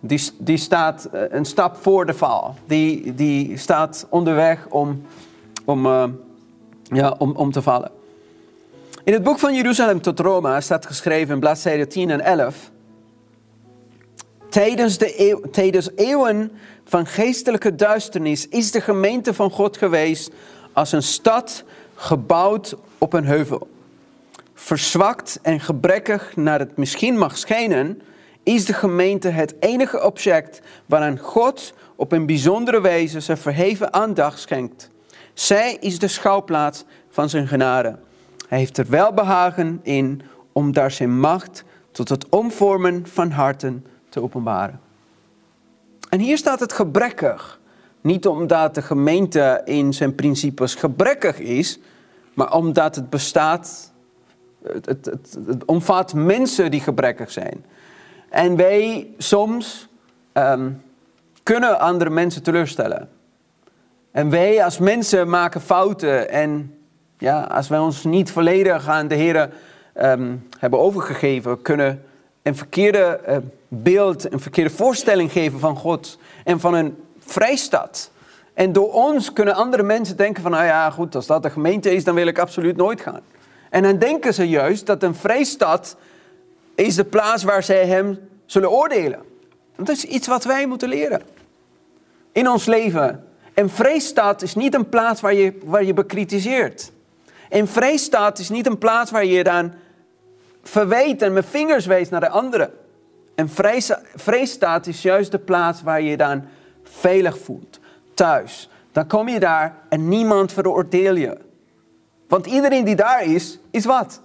die, 0.00 0.30
die 0.38 0.56
staat 0.56 1.04
eh, 1.04 1.20
een 1.28 1.44
stap 1.44 1.76
voor 1.76 2.06
de 2.06 2.14
val. 2.14 2.54
Die, 2.66 3.14
die 3.14 3.56
staat 3.56 4.06
onderweg 4.10 4.66
om, 4.68 5.02
om, 5.64 5.86
uh, 5.86 6.04
ja, 6.82 7.14
om, 7.18 7.30
om 7.30 7.52
te 7.52 7.62
vallen. 7.62 7.90
In 9.04 9.12
het 9.12 9.22
boek 9.22 9.38
van 9.38 9.54
Jeruzalem 9.54 10.00
tot 10.00 10.20
Rome 10.20 10.60
staat 10.60 10.86
geschreven 10.86 11.34
in 11.34 11.40
bladzijden 11.40 11.88
10 11.88 12.10
en 12.10 12.20
11. 12.20 12.70
Tijdens, 14.48 14.98
de 14.98 15.48
tijdens 15.50 15.90
eeuwen 15.94 16.50
van 16.88 17.06
geestelijke 17.06 17.74
duisternis 17.74 18.48
is 18.48 18.70
de 18.70 18.80
gemeente 18.80 19.34
van 19.34 19.50
God 19.50 19.76
geweest 19.76 20.30
als 20.72 20.92
een 20.92 21.02
stad 21.02 21.64
gebouwd 21.94 22.76
op 22.98 23.12
een 23.12 23.24
heuvel. 23.24 23.68
Verzwakt 24.54 25.38
en 25.42 25.60
gebrekkig 25.60 26.36
naar 26.36 26.58
het 26.58 26.76
misschien 26.76 27.18
mag 27.18 27.38
schijnen, 27.38 28.02
is 28.42 28.64
de 28.64 28.72
gemeente 28.72 29.28
het 29.28 29.54
enige 29.60 30.04
object 30.04 30.60
waaraan 30.86 31.18
God 31.18 31.74
op 31.96 32.12
een 32.12 32.26
bijzondere 32.26 32.80
wijze 32.80 33.20
zijn 33.20 33.38
verheven 33.38 33.92
aandacht 33.92 34.40
schenkt. 34.40 34.90
Zij 35.34 35.76
is 35.80 35.98
de 35.98 36.08
schouwplaats 36.08 36.84
van 37.10 37.28
zijn 37.28 37.48
genade. 37.48 37.98
Hij 38.48 38.58
heeft 38.58 38.78
er 38.78 38.86
welbehagen 38.88 39.80
in 39.82 40.22
om 40.52 40.72
daar 40.72 40.90
zijn 40.90 41.20
macht 41.20 41.64
tot 41.90 42.08
het 42.08 42.28
omvormen 42.28 43.06
van 43.06 43.30
harten 43.30 43.86
te 44.08 44.22
openbaren. 44.22 44.85
En 46.16 46.22
hier 46.22 46.38
staat 46.38 46.60
het 46.60 46.72
gebrekkig. 46.72 47.60
Niet 48.00 48.26
omdat 48.26 48.74
de 48.74 48.82
gemeente 48.82 49.62
in 49.64 49.94
zijn 49.94 50.14
principes 50.14 50.74
gebrekkig 50.74 51.38
is, 51.38 51.78
maar 52.34 52.54
omdat 52.54 52.94
het 52.94 53.10
bestaat, 53.10 53.92
het, 54.62 54.86
het, 54.86 55.64
omvat 55.64 56.14
mensen 56.14 56.70
die 56.70 56.80
gebrekkig 56.80 57.30
zijn. 57.30 57.64
En 58.28 58.56
wij 58.56 59.08
soms 59.18 59.88
um, 60.32 60.82
kunnen 61.42 61.80
andere 61.80 62.10
mensen 62.10 62.42
teleurstellen. 62.42 63.08
En 64.10 64.30
wij 64.30 64.64
als 64.64 64.78
mensen 64.78 65.28
maken 65.28 65.60
fouten. 65.60 66.30
En 66.30 66.78
ja, 67.18 67.40
als 67.40 67.68
wij 67.68 67.78
ons 67.78 68.04
niet 68.04 68.30
volledig 68.30 68.88
aan 68.88 69.08
de 69.08 69.14
Heer 69.14 69.50
um, 70.02 70.48
hebben 70.58 70.78
overgegeven, 70.78 71.62
kunnen 71.62 72.02
een 72.42 72.56
verkeerde 72.56 73.20
uh, 73.28 73.36
beeld, 73.68 74.32
een 74.32 74.40
verkeerde 74.40 74.70
voorstelling 74.70 75.32
geven 75.32 75.58
van 75.58 75.76
God 75.76 76.18
en 76.44 76.60
van 76.60 76.74
een 76.74 76.96
vrijstad. 77.18 78.10
En 78.54 78.72
door 78.72 78.92
ons 78.92 79.32
kunnen 79.32 79.54
andere 79.54 79.82
mensen 79.82 80.16
denken 80.16 80.42
van, 80.42 80.50
nou 80.50 80.64
ja, 80.64 80.90
goed, 80.90 81.14
als 81.14 81.26
dat 81.26 81.42
de 81.42 81.50
gemeente 81.50 81.94
is, 81.94 82.04
dan 82.04 82.14
wil 82.14 82.26
ik 82.26 82.38
absoluut 82.38 82.76
nooit 82.76 83.00
gaan. 83.00 83.20
En 83.70 83.82
dan 83.82 83.98
denken 83.98 84.34
ze 84.34 84.48
juist 84.48 84.86
dat 84.86 85.02
een 85.02 85.14
vrijstad 85.14 85.96
is 86.74 86.94
de 86.94 87.04
plaats 87.04 87.42
waar 87.42 87.62
zij 87.62 87.86
hem 87.86 88.18
zullen 88.46 88.70
oordelen. 88.70 89.20
Dat 89.76 89.88
is 89.88 90.04
iets 90.04 90.26
wat 90.26 90.44
wij 90.44 90.66
moeten 90.66 90.88
leren. 90.88 91.22
In 92.32 92.48
ons 92.48 92.66
leven. 92.66 93.26
En 93.54 93.70
vreesstaat 93.70 94.42
is 94.42 94.54
niet 94.54 94.74
een 94.74 94.88
plaats 94.88 95.20
waar 95.20 95.34
je, 95.34 95.58
waar 95.64 95.84
je 95.84 95.94
bekritiseert. 95.94 96.92
En 97.48 97.68
vreesstaat 97.68 98.38
is 98.38 98.48
niet 98.48 98.66
een 98.66 98.78
plaats 98.78 99.10
waar 99.10 99.24
je 99.24 99.44
dan 99.44 99.72
verwijt 100.62 101.22
en 101.22 101.32
met 101.32 101.46
vingers 101.46 101.86
wijst 101.86 102.10
naar 102.10 102.20
de 102.20 102.28
anderen. 102.28 102.70
En 103.36 103.48
vreesstaat 104.14 104.86
is 104.86 105.02
juist 105.02 105.30
de 105.30 105.38
plaats 105.38 105.82
waar 105.82 106.00
je 106.00 106.16
dan 106.16 106.44
veilig 106.82 107.38
voelt. 107.38 107.80
Thuis. 108.14 108.70
dan 108.92 109.06
kom 109.06 109.28
je 109.28 109.40
daar 109.40 109.74
en 109.88 110.08
niemand 110.08 110.52
veroordeel 110.52 111.14
je. 111.14 111.38
Want 112.28 112.46
iedereen 112.46 112.84
die 112.84 112.94
daar 112.94 113.24
is, 113.24 113.58
is 113.70 113.84
wat? 113.84 114.20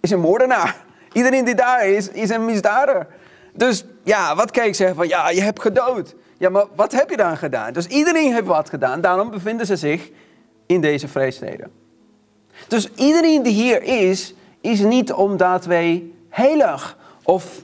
Is 0.00 0.10
een 0.10 0.20
moordenaar. 0.20 0.84
Iedereen 1.12 1.44
die 1.44 1.54
daar 1.54 1.88
is, 1.88 2.08
is 2.08 2.30
een 2.30 2.44
misdadiger. 2.44 3.06
Dus 3.54 3.84
ja, 4.02 4.34
wat 4.34 4.50
kan 4.50 4.64
ik 4.64 4.74
zeggen 4.74 4.96
van, 4.96 5.08
ja, 5.08 5.30
je 5.30 5.40
hebt 5.40 5.60
gedood. 5.60 6.14
Ja, 6.38 6.48
maar 6.48 6.64
wat 6.74 6.92
heb 6.92 7.10
je 7.10 7.16
dan 7.16 7.36
gedaan? 7.36 7.72
Dus 7.72 7.86
iedereen 7.86 8.32
heeft 8.32 8.46
wat 8.46 8.68
gedaan, 8.68 9.00
daarom 9.00 9.30
bevinden 9.30 9.66
ze 9.66 9.76
zich 9.76 10.10
in 10.66 10.80
deze 10.80 11.08
vreesteden. 11.08 11.70
Dus 12.68 12.92
iedereen 12.94 13.42
die 13.42 13.52
hier 13.52 13.82
is, 13.82 14.34
is 14.60 14.80
niet 14.80 15.12
omdat 15.12 15.64
wij 15.64 16.10
heilig 16.28 16.96
of 17.22 17.62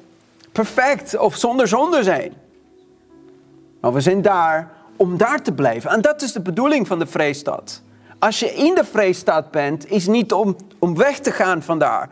perfect 0.53 1.19
of 1.19 1.37
zonder 1.37 1.69
zonde 1.69 2.03
zijn. 2.03 2.33
Maar 3.81 3.93
we 3.93 4.01
zijn 4.01 4.23
daar 4.23 4.71
om 4.97 5.17
daar 5.17 5.43
te 5.43 5.53
blijven. 5.53 5.91
En 5.91 6.01
dat 6.01 6.23
is 6.23 6.33
de 6.33 6.41
bedoeling 6.41 6.87
van 6.87 6.99
de 6.99 7.07
vreestad. 7.07 7.83
Als 8.19 8.39
je 8.39 8.55
in 8.55 8.75
de 8.75 8.85
vreestad 8.85 9.51
bent, 9.51 9.91
is 9.91 10.07
niet 10.07 10.33
om, 10.33 10.57
om 10.79 10.97
weg 10.97 11.19
te 11.19 11.31
gaan 11.31 11.63
van 11.63 11.79
daar. 11.79 12.11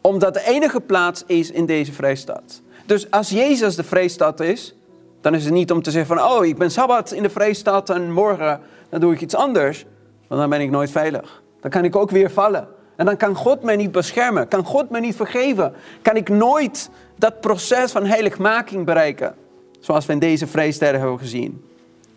Omdat 0.00 0.34
de 0.34 0.46
enige 0.46 0.80
plaats 0.80 1.24
is 1.26 1.50
in 1.50 1.66
deze 1.66 1.92
vreestad. 1.92 2.60
Dus 2.86 3.10
als 3.10 3.28
Jezus 3.28 3.76
de 3.76 3.84
vreestad 3.84 4.40
is, 4.40 4.74
dan 5.20 5.34
is 5.34 5.44
het 5.44 5.52
niet 5.52 5.72
om 5.72 5.82
te 5.82 5.90
zeggen 5.90 6.16
van... 6.16 6.30
oh, 6.30 6.44
ik 6.44 6.58
ben 6.58 6.70
Sabbat 6.70 7.12
in 7.12 7.22
de 7.22 7.30
vreestad 7.30 7.90
en 7.90 8.12
morgen 8.12 8.60
dan 8.88 9.00
doe 9.00 9.12
ik 9.12 9.20
iets 9.20 9.34
anders. 9.34 9.86
Want 10.28 10.40
dan 10.40 10.50
ben 10.50 10.60
ik 10.60 10.70
nooit 10.70 10.90
veilig. 10.90 11.42
Dan 11.60 11.70
kan 11.70 11.84
ik 11.84 11.96
ook 11.96 12.10
weer 12.10 12.30
vallen. 12.30 12.68
En 12.98 13.04
dan 13.04 13.16
kan 13.16 13.34
God 13.34 13.62
mij 13.62 13.76
niet 13.76 13.92
beschermen. 13.92 14.48
Kan 14.48 14.64
God 14.64 14.90
mij 14.90 15.00
niet 15.00 15.16
vergeven. 15.16 15.74
Kan 16.02 16.16
ik 16.16 16.28
nooit 16.28 16.90
dat 17.16 17.40
proces 17.40 17.92
van 17.92 18.04
heiligmaking 18.04 18.84
bereiken. 18.84 19.34
Zoals 19.80 20.06
we 20.06 20.12
in 20.12 20.18
deze 20.18 20.46
vreesteden 20.46 21.00
hebben 21.00 21.18
gezien. 21.18 21.64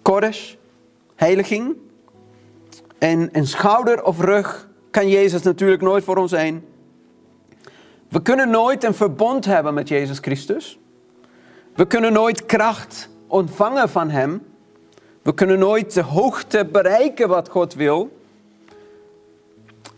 Kodesh, 0.01 0.53
heiliging. 1.15 1.75
En 2.97 3.29
een 3.31 3.47
schouder 3.47 4.03
of 4.03 4.19
rug 4.19 4.67
kan 4.91 5.09
Jezus 5.09 5.41
natuurlijk 5.41 5.81
nooit 5.81 6.03
voor 6.03 6.17
ons 6.17 6.31
zijn. 6.31 6.65
We 8.09 8.21
kunnen 8.21 8.49
nooit 8.49 8.83
een 8.83 8.93
verbond 8.93 9.45
hebben 9.45 9.73
met 9.73 9.87
Jezus 9.87 10.17
Christus. 10.17 10.79
We 11.75 11.87
kunnen 11.87 12.13
nooit 12.13 12.45
kracht 12.45 13.09
ontvangen 13.27 13.89
van 13.89 14.09
Hem. 14.09 14.45
We 15.21 15.33
kunnen 15.33 15.59
nooit 15.59 15.93
de 15.93 16.01
hoogte 16.01 16.65
bereiken 16.65 17.27
wat 17.27 17.49
God 17.49 17.73
wil. 17.73 18.20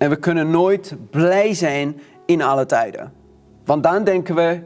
En 0.04 0.10
we 0.10 0.16
kunnen 0.16 0.52
nooit 0.52 0.96
blij 1.10 1.54
zijn 1.54 2.02
in 2.26 2.42
alle 2.42 2.66
tijden. 2.66 3.13
Want 3.66 3.84
dan 3.84 4.04
denken 4.04 4.36
we 4.36 4.60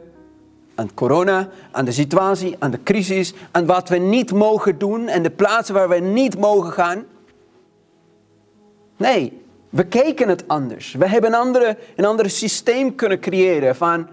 aan 0.74 0.94
corona, 0.94 1.48
aan 1.70 1.84
de 1.84 1.92
situatie, 1.92 2.56
aan 2.58 2.70
de 2.70 2.82
crisis, 2.82 3.34
aan 3.50 3.66
wat 3.66 3.88
we 3.88 3.96
niet 3.96 4.32
mogen 4.32 4.78
doen 4.78 5.08
en 5.08 5.22
de 5.22 5.30
plaatsen 5.30 5.74
waar 5.74 5.88
we 5.88 5.98
niet 5.98 6.38
mogen 6.38 6.72
gaan. 6.72 7.04
Nee, 8.96 9.42
we 9.70 9.84
kijken 9.84 10.28
het 10.28 10.48
anders. 10.48 10.92
We 10.92 11.08
hebben 11.08 11.32
een 11.32 11.38
andere, 11.38 11.76
een 11.96 12.04
andere 12.04 12.28
systeem 12.28 12.94
kunnen 12.94 13.20
creëren 13.20 13.76
van 13.76 14.06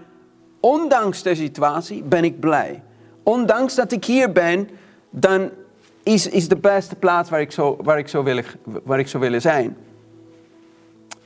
ondanks 0.60 1.22
de 1.22 1.34
situatie 1.34 2.02
ben 2.02 2.24
ik 2.24 2.40
blij. 2.40 2.82
Ondanks 3.22 3.74
dat 3.74 3.92
ik 3.92 4.04
hier 4.04 4.32
ben, 4.32 4.68
dan 5.10 5.50
is, 6.02 6.28
is 6.28 6.48
de 6.48 6.56
beste 6.56 6.96
plaats 6.96 7.30
waar 7.30 7.40
ik, 7.40 7.52
zo, 7.52 7.76
waar, 7.82 7.98
ik 7.98 8.08
zo 8.08 8.22
willen, 8.22 8.44
waar 8.64 8.98
ik 8.98 9.08
zou 9.08 9.22
willen 9.22 9.40
zijn. 9.40 9.76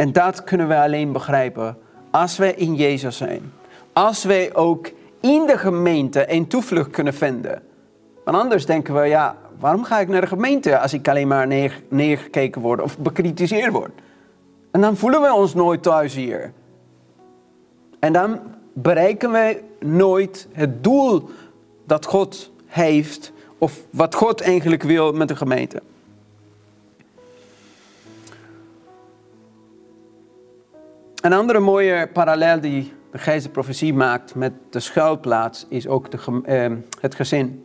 En 0.01 0.13
dat 0.13 0.45
kunnen 0.45 0.69
we 0.69 0.77
alleen 0.77 1.13
begrijpen 1.13 1.77
als 2.11 2.37
wij 2.37 2.55
in 2.55 2.75
Jezus 2.75 3.17
zijn. 3.17 3.53
Als 3.93 4.25
wij 4.25 4.55
ook 4.55 4.91
in 5.21 5.47
de 5.47 5.59
gemeente 5.59 6.33
een 6.33 6.47
toevlucht 6.47 6.91
kunnen 6.91 7.15
vinden. 7.15 7.63
Want 8.25 8.37
anders 8.37 8.67
denken 8.67 8.95
we, 8.95 9.07
ja, 9.07 9.37
waarom 9.59 9.85
ga 9.85 9.99
ik 9.99 10.09
naar 10.09 10.21
de 10.21 10.27
gemeente 10.27 10.79
als 10.79 10.93
ik 10.93 11.09
alleen 11.09 11.29
maar 11.29 11.47
neer, 11.47 11.83
neergekeken 11.89 12.61
word 12.61 12.83
of 12.83 12.99
bekritiseerd 12.99 13.73
word? 13.73 13.91
En 14.71 14.81
dan 14.81 14.97
voelen 14.97 15.23
we 15.23 15.33
ons 15.33 15.55
nooit 15.55 15.83
thuis 15.83 16.15
hier. 16.15 16.53
En 17.99 18.13
dan 18.13 18.41
bereiken 18.73 19.31
wij 19.31 19.63
nooit 19.81 20.49
het 20.53 20.85
doel 20.85 21.29
dat 21.87 22.07
God 22.07 22.53
heeft 22.67 23.33
of 23.59 23.81
wat 23.91 24.15
God 24.15 24.41
eigenlijk 24.41 24.83
wil 24.83 25.13
met 25.13 25.29
de 25.29 25.37
gemeente. 25.37 25.83
Een 31.21 31.33
andere 31.33 31.59
mooie 31.59 32.09
parallel 32.13 32.61
die 32.61 32.93
de 33.11 33.19
geest 33.19 33.53
profetie 33.53 33.95
maakt 33.95 34.35
met 34.35 34.53
de 34.71 34.81
schuilplaats 34.81 35.67
is 35.69 35.87
ook 35.87 36.11
de, 36.11 36.41
eh, 36.45 36.73
het 37.01 37.15
gezin. 37.15 37.65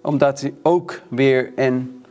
Omdat 0.00 0.40
het 0.40 0.52
ook 0.62 1.00
weer 1.08 1.52
een 1.56 2.04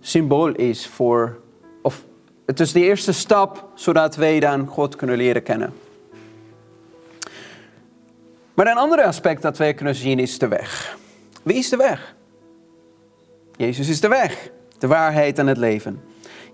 symbool 0.00 0.54
is 0.54 0.86
voor, 0.86 1.40
of 1.82 2.04
het 2.46 2.60
is 2.60 2.72
de 2.72 2.80
eerste 2.80 3.12
stap 3.12 3.68
zodat 3.74 4.16
wij 4.16 4.40
dan 4.40 4.66
God 4.66 4.96
kunnen 4.96 5.16
leren 5.16 5.42
kennen. 5.42 5.72
Maar 8.54 8.66
een 8.66 8.76
ander 8.76 9.02
aspect 9.02 9.42
dat 9.42 9.58
wij 9.58 9.74
kunnen 9.74 9.94
zien 9.94 10.18
is 10.18 10.38
de 10.38 10.48
weg. 10.48 10.98
Wie 11.42 11.56
is 11.56 11.68
de 11.68 11.76
weg? 11.76 12.14
Jezus 13.56 13.88
is 13.88 14.00
de 14.00 14.08
weg, 14.08 14.50
de 14.78 14.86
waarheid 14.86 15.38
en 15.38 15.46
het 15.46 15.58
leven. 15.58 16.00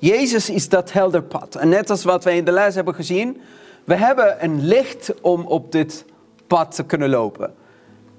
Jezus 0.03 0.51
is 0.51 0.69
dat 0.69 0.93
helder 0.93 1.23
pad. 1.23 1.55
En 1.55 1.69
net 1.69 1.91
als 1.91 2.05
wat 2.05 2.25
wij 2.25 2.37
in 2.37 2.45
de 2.45 2.53
les 2.53 2.75
hebben 2.75 2.95
gezien, 2.95 3.41
we 3.85 3.95
hebben 3.95 4.45
een 4.45 4.65
licht 4.65 5.21
om 5.21 5.47
op 5.47 5.73
dit 5.73 6.05
pad 6.47 6.75
te 6.75 6.85
kunnen 6.85 7.09
lopen. 7.09 7.55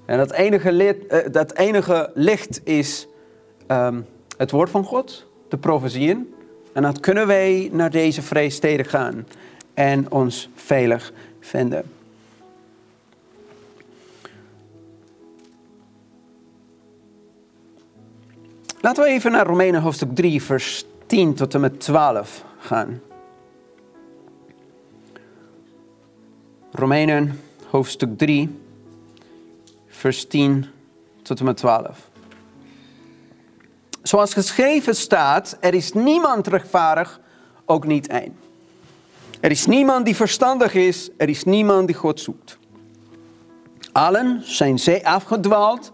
En 0.04 0.18
dat 0.18 0.32
enige, 0.32 0.72
licht, 0.72 0.96
uh, 1.08 1.18
dat 1.32 1.54
enige 1.56 2.10
licht 2.14 2.60
is 2.66 3.06
um, 3.68 4.06
het 4.36 4.50
woord 4.50 4.70
van 4.70 4.84
God, 4.84 5.26
de 5.48 5.56
profetieën. 5.56 6.34
En 6.72 6.82
dan 6.82 7.00
kunnen 7.00 7.26
wij 7.26 7.68
naar 7.72 7.90
deze 7.90 8.22
vreesteden 8.22 8.86
gaan 8.86 9.26
en 9.74 10.10
ons 10.10 10.50
veilig 10.54 11.12
vinden. 11.40 11.84
Laten 18.80 19.04
we 19.04 19.10
even 19.10 19.32
naar 19.32 19.46
Romeinen 19.46 19.80
hoofdstuk 19.80 20.14
3, 20.14 20.42
vers 20.42 20.86
10 21.06 21.34
tot 21.34 21.54
en 21.54 21.60
met 21.60 21.80
12 21.80 22.44
gaan. 22.58 23.00
Romeinen 26.72 27.40
hoofdstuk 27.70 28.18
3, 28.18 28.58
vers 29.86 30.26
10 30.26 30.66
tot 31.22 31.38
en 31.38 31.44
met 31.44 31.56
12. 31.56 32.10
Zoals 34.02 34.32
geschreven 34.32 34.96
staat, 34.96 35.56
er 35.60 35.74
is 35.74 35.92
niemand 35.92 36.46
rechtvaardig, 36.46 37.20
ook 37.64 37.86
niet 37.86 38.06
één. 38.06 38.36
Er 39.40 39.50
is 39.50 39.66
niemand 39.66 40.04
die 40.04 40.16
verstandig 40.16 40.74
is, 40.74 41.10
er 41.16 41.28
is 41.28 41.44
niemand 41.44 41.86
die 41.86 41.96
God 41.96 42.20
zoekt. 42.20 42.58
Allen 43.92 44.42
zijn 44.44 44.78
zij 44.78 45.04
afgedwaald, 45.04 45.92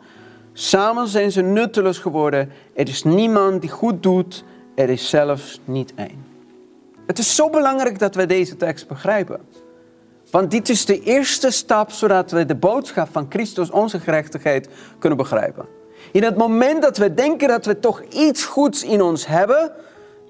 samen 0.53 1.09
zijn 1.09 1.33
ze 1.33 1.41
nutteloos 1.41 1.99
geworden. 1.99 2.53
Er 2.75 2.89
is 2.89 3.03
niemand 3.03 3.61
die 3.61 3.71
goed 3.71 4.03
doet, 4.03 4.45
er 4.75 4.91
is 4.91 5.09
zelfs 5.09 5.61
niet 5.65 5.93
één. 5.95 6.25
Het 7.07 7.19
is 7.19 7.35
zo 7.35 7.51
belangrijk 7.51 7.99
dat 7.99 8.15
we 8.15 8.27
deze 8.27 8.57
tekst 8.57 8.89
begrijpen. 8.89 9.41
Want 10.31 10.51
dit 10.51 10.69
is 10.69 10.85
de 10.85 11.03
eerste 11.03 11.51
stap 11.51 11.91
zodat 11.91 12.31
we 12.31 12.47
de 12.47 12.55
boodschap 12.55 13.09
van 13.13 13.27
Christus, 13.29 13.71
onze 13.71 14.01
gerechtigheid, 14.01 14.69
kunnen 14.99 15.19
begrijpen. 15.19 15.67
In 16.13 16.23
het 16.23 16.37
moment 16.37 16.83
dat 16.83 16.97
we 16.97 17.15
denken 17.15 17.49
dat 17.49 17.67
we 17.67 17.79
toch 17.79 18.03
iets 18.03 18.45
goeds 18.45 18.85
in 18.85 19.03
ons 19.03 19.27
hebben, 19.27 19.73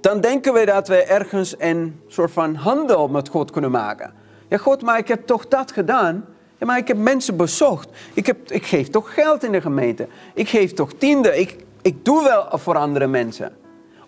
dan 0.00 0.20
denken 0.20 0.53
we 0.53 0.66
dat 0.66 0.88
we 0.88 1.03
ergens 1.03 1.55
een 1.59 2.00
soort 2.07 2.31
van 2.31 2.55
handel 2.55 3.09
met 3.09 3.29
God 3.29 3.50
kunnen 3.50 3.70
maken. 3.70 4.12
Ja, 4.48 4.57
God, 4.57 4.83
maar 4.83 4.98
ik 4.98 5.09
heb 5.09 5.26
toch 5.26 5.48
dat 5.48 5.72
gedaan. 5.72 6.24
Ja, 6.59 6.66
maar 6.66 6.79
ik 6.79 6.88
heb 6.88 6.96
mensen 6.96 7.37
bezocht. 7.37 7.88
Ik, 8.14 8.26
heb, 8.26 8.50
ik 8.50 8.66
geef 8.66 8.88
toch 8.88 9.14
geld 9.14 9.44
in 9.44 9.53
de 9.53 9.61
gemeente. 9.61 10.07
Ik 10.35 10.48
geef 10.48 10.72
toch 10.72 10.92
tiende. 10.98 11.38
Ik, 11.40 11.57
ik 11.83 12.05
doe 12.05 12.22
wel 12.22 12.59
voor 12.59 12.76
andere 12.76 13.07
mensen 13.07 13.53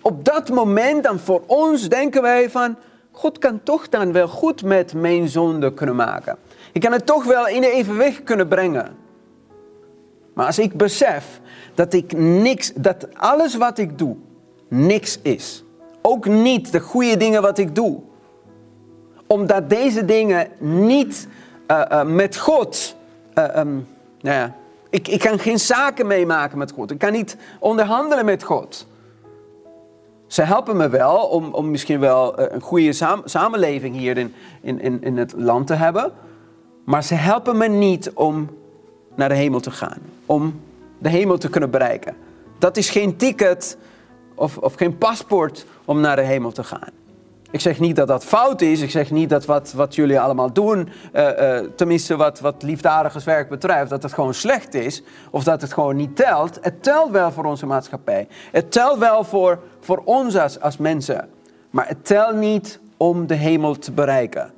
op 0.02 0.24
dat 0.24 0.48
moment 0.48 1.04
dan 1.04 1.18
voor 1.18 1.42
ons 1.46 1.88
denken 1.88 2.22
wij 2.22 2.50
van, 2.50 2.76
God 3.10 3.38
kan 3.38 3.60
toch 3.62 3.88
dan 3.88 4.12
wel 4.12 4.28
goed 4.28 4.62
met 4.62 4.94
mijn 4.94 5.28
zonde 5.28 5.74
kunnen 5.74 5.96
maken. 5.96 6.36
Ik 6.72 6.80
kan 6.80 6.92
het 6.92 7.06
toch 7.06 7.24
wel 7.24 7.48
in 7.48 7.62
evenwicht 7.62 8.22
kunnen 8.22 8.48
brengen. 8.48 8.96
Maar 10.34 10.46
als 10.46 10.58
ik 10.58 10.76
besef 10.76 11.40
dat 11.74 11.92
ik 11.92 12.12
niks, 12.16 12.72
dat 12.74 13.08
alles 13.14 13.56
wat 13.56 13.78
ik 13.78 13.98
doe, 13.98 14.16
niks 14.68 15.18
is. 15.22 15.64
Ook 16.02 16.26
niet 16.26 16.72
de 16.72 16.80
goede 16.80 17.16
dingen 17.16 17.42
wat 17.42 17.58
ik 17.58 17.74
doe. 17.74 18.00
Omdat 19.26 19.70
deze 19.70 20.04
dingen 20.04 20.48
niet 20.58 21.28
uh, 21.68 21.82
uh, 21.90 22.02
met 22.02 22.36
God. 22.38 22.96
Uh, 23.34 23.56
um, 23.56 23.86
nou 24.20 24.36
ja, 24.36 24.54
ik, 24.90 25.08
ik 25.08 25.20
kan 25.20 25.38
geen 25.38 25.58
zaken 25.58 26.06
meemaken 26.06 26.58
met 26.58 26.72
God. 26.72 26.90
Ik 26.90 26.98
kan 26.98 27.12
niet 27.12 27.36
onderhandelen 27.58 28.24
met 28.24 28.42
God. 28.42 28.86
Ze 30.32 30.42
helpen 30.42 30.76
me 30.76 30.88
wel 30.88 31.16
om, 31.16 31.54
om 31.54 31.70
misschien 31.70 32.00
wel 32.00 32.36
eh, 32.36 32.54
een 32.54 32.60
goede 32.60 32.92
samenleving 33.24 33.96
hier 33.96 34.18
in, 34.18 34.34
in, 34.60 35.02
in 35.02 35.16
het 35.16 35.32
land 35.36 35.66
te 35.66 35.74
hebben. 35.74 36.12
Maar 36.84 37.04
ze 37.04 37.14
helpen 37.14 37.56
me 37.56 37.68
niet 37.68 38.10
om 38.12 38.50
naar 39.14 39.28
de 39.28 39.34
hemel 39.34 39.60
te 39.60 39.70
gaan. 39.70 39.98
Om 40.26 40.60
de 40.98 41.08
hemel 41.08 41.38
te 41.38 41.48
kunnen 41.48 41.70
bereiken. 41.70 42.16
Dat 42.58 42.76
is 42.76 42.90
geen 42.90 43.16
ticket 43.16 43.76
of, 44.34 44.58
of 44.58 44.74
geen 44.74 44.98
paspoort 44.98 45.66
om 45.84 46.00
naar 46.00 46.16
de 46.16 46.22
hemel 46.22 46.52
te 46.52 46.64
gaan. 46.64 46.90
Ik 47.52 47.60
zeg 47.60 47.80
niet 47.80 47.96
dat 47.96 48.08
dat 48.08 48.24
fout 48.24 48.60
is. 48.60 48.80
Ik 48.80 48.90
zeg 48.90 49.10
niet 49.10 49.30
dat 49.30 49.44
wat, 49.44 49.72
wat 49.72 49.94
jullie 49.94 50.20
allemaal 50.20 50.52
doen, 50.52 50.88
uh, 51.14 51.28
uh, 51.38 51.58
tenminste 51.76 52.16
wat, 52.16 52.40
wat 52.40 52.62
liefdadigerswerk 52.62 53.48
betreft, 53.48 53.90
dat 53.90 54.02
het 54.02 54.12
gewoon 54.12 54.34
slecht 54.34 54.74
is. 54.74 55.02
Of 55.30 55.44
dat 55.44 55.60
het 55.60 55.72
gewoon 55.72 55.96
niet 55.96 56.16
telt. 56.16 56.58
Het 56.60 56.82
telt 56.82 57.10
wel 57.10 57.32
voor 57.32 57.44
onze 57.44 57.66
maatschappij. 57.66 58.28
Het 58.52 58.72
telt 58.72 58.98
wel 58.98 59.24
voor, 59.24 59.58
voor 59.80 60.02
ons 60.04 60.36
als, 60.36 60.60
als 60.60 60.76
mensen. 60.76 61.28
Maar 61.70 61.88
het 61.88 62.04
telt 62.06 62.36
niet 62.36 62.80
om 62.96 63.26
de 63.26 63.34
hemel 63.34 63.78
te 63.78 63.92
bereiken. 63.92 64.52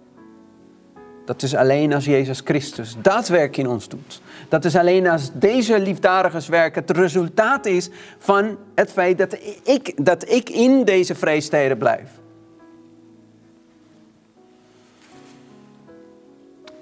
Dat 1.25 1.43
is 1.43 1.55
alleen 1.55 1.95
als 1.95 2.05
Jezus 2.05 2.41
Christus 2.45 2.97
dat 3.03 3.29
werk 3.29 3.57
in 3.57 3.69
ons 3.69 3.89
doet. 3.89 4.21
Dat 4.49 4.65
is 4.65 4.77
alleen 4.77 5.09
als 5.09 5.31
deze 5.33 5.79
liefdadigerswerk 5.79 6.75
het 6.75 6.91
resultaat 6.91 7.67
is 7.67 7.91
van 8.19 8.57
het 8.75 8.93
feit 8.93 9.19
dat 9.19 9.37
ik, 9.63 10.05
dat 10.05 10.29
ik 10.29 10.51
in 10.51 10.85
deze 10.85 11.15
vreesteden 11.15 11.79
blijf. 11.79 12.23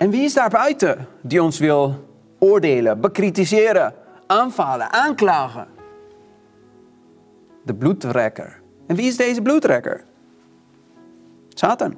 En 0.02 0.10
wie 0.10 0.22
is 0.22 0.34
daar 0.34 0.50
buiten 0.50 1.06
die 1.20 1.42
ons 1.42 1.58
wil 1.58 1.94
oordelen, 2.38 3.00
bekritiseren, 3.00 3.94
aanvallen, 4.26 4.92
aanklagen? 4.92 5.66
De 7.64 7.74
bloedrekker. 7.74 8.60
En 8.86 8.96
wie 8.96 9.06
is 9.06 9.16
deze 9.16 9.42
bloedrekker? 9.42 10.04
Satan. 11.48 11.96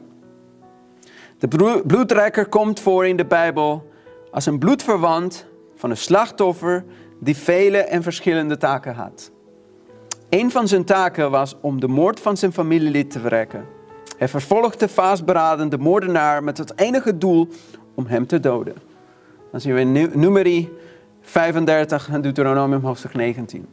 De 1.39 1.49
bloedrekker 1.87 2.49
komt 2.49 2.81
voor 2.81 3.07
in 3.07 3.17
de 3.17 3.27
Bijbel 3.27 3.91
als 4.31 4.47
een 4.47 4.59
bloedverwant 4.59 5.47
van 5.75 5.91
een 5.91 5.97
slachtoffer 5.97 6.85
die 7.21 7.37
vele 7.37 7.79
en 7.79 8.03
verschillende 8.03 8.57
taken 8.57 8.95
had. 8.95 9.31
Een 10.29 10.51
van 10.51 10.69
zijn 10.69 10.85
taken 10.85 11.31
was 11.31 11.57
om 11.61 11.81
de 11.81 11.89
moord 11.89 12.21
van 12.21 12.37
zijn 12.37 12.53
familielid 12.53 13.11
te 13.11 13.21
verrekken. 13.21 13.67
Hij 14.17 14.29
vervolgde 14.29 14.89
vastberaden 14.89 15.69
de 15.69 15.79
moordenaar 15.79 16.45
met 16.45 16.59
het 16.59 16.79
enige 16.79 17.19
doel 17.19 17.49
om 17.95 18.07
hem 18.07 18.27
te 18.27 18.41
doden. 18.41 18.75
Dan 19.51 19.61
zien 19.61 19.75
we 19.75 19.81
in 19.81 20.11
Numeri 20.15 20.73
35 21.21 22.09
en 22.09 22.21
Deuteronomium 22.21 22.85
hoofdstuk 22.85 23.15
19. 23.15 23.67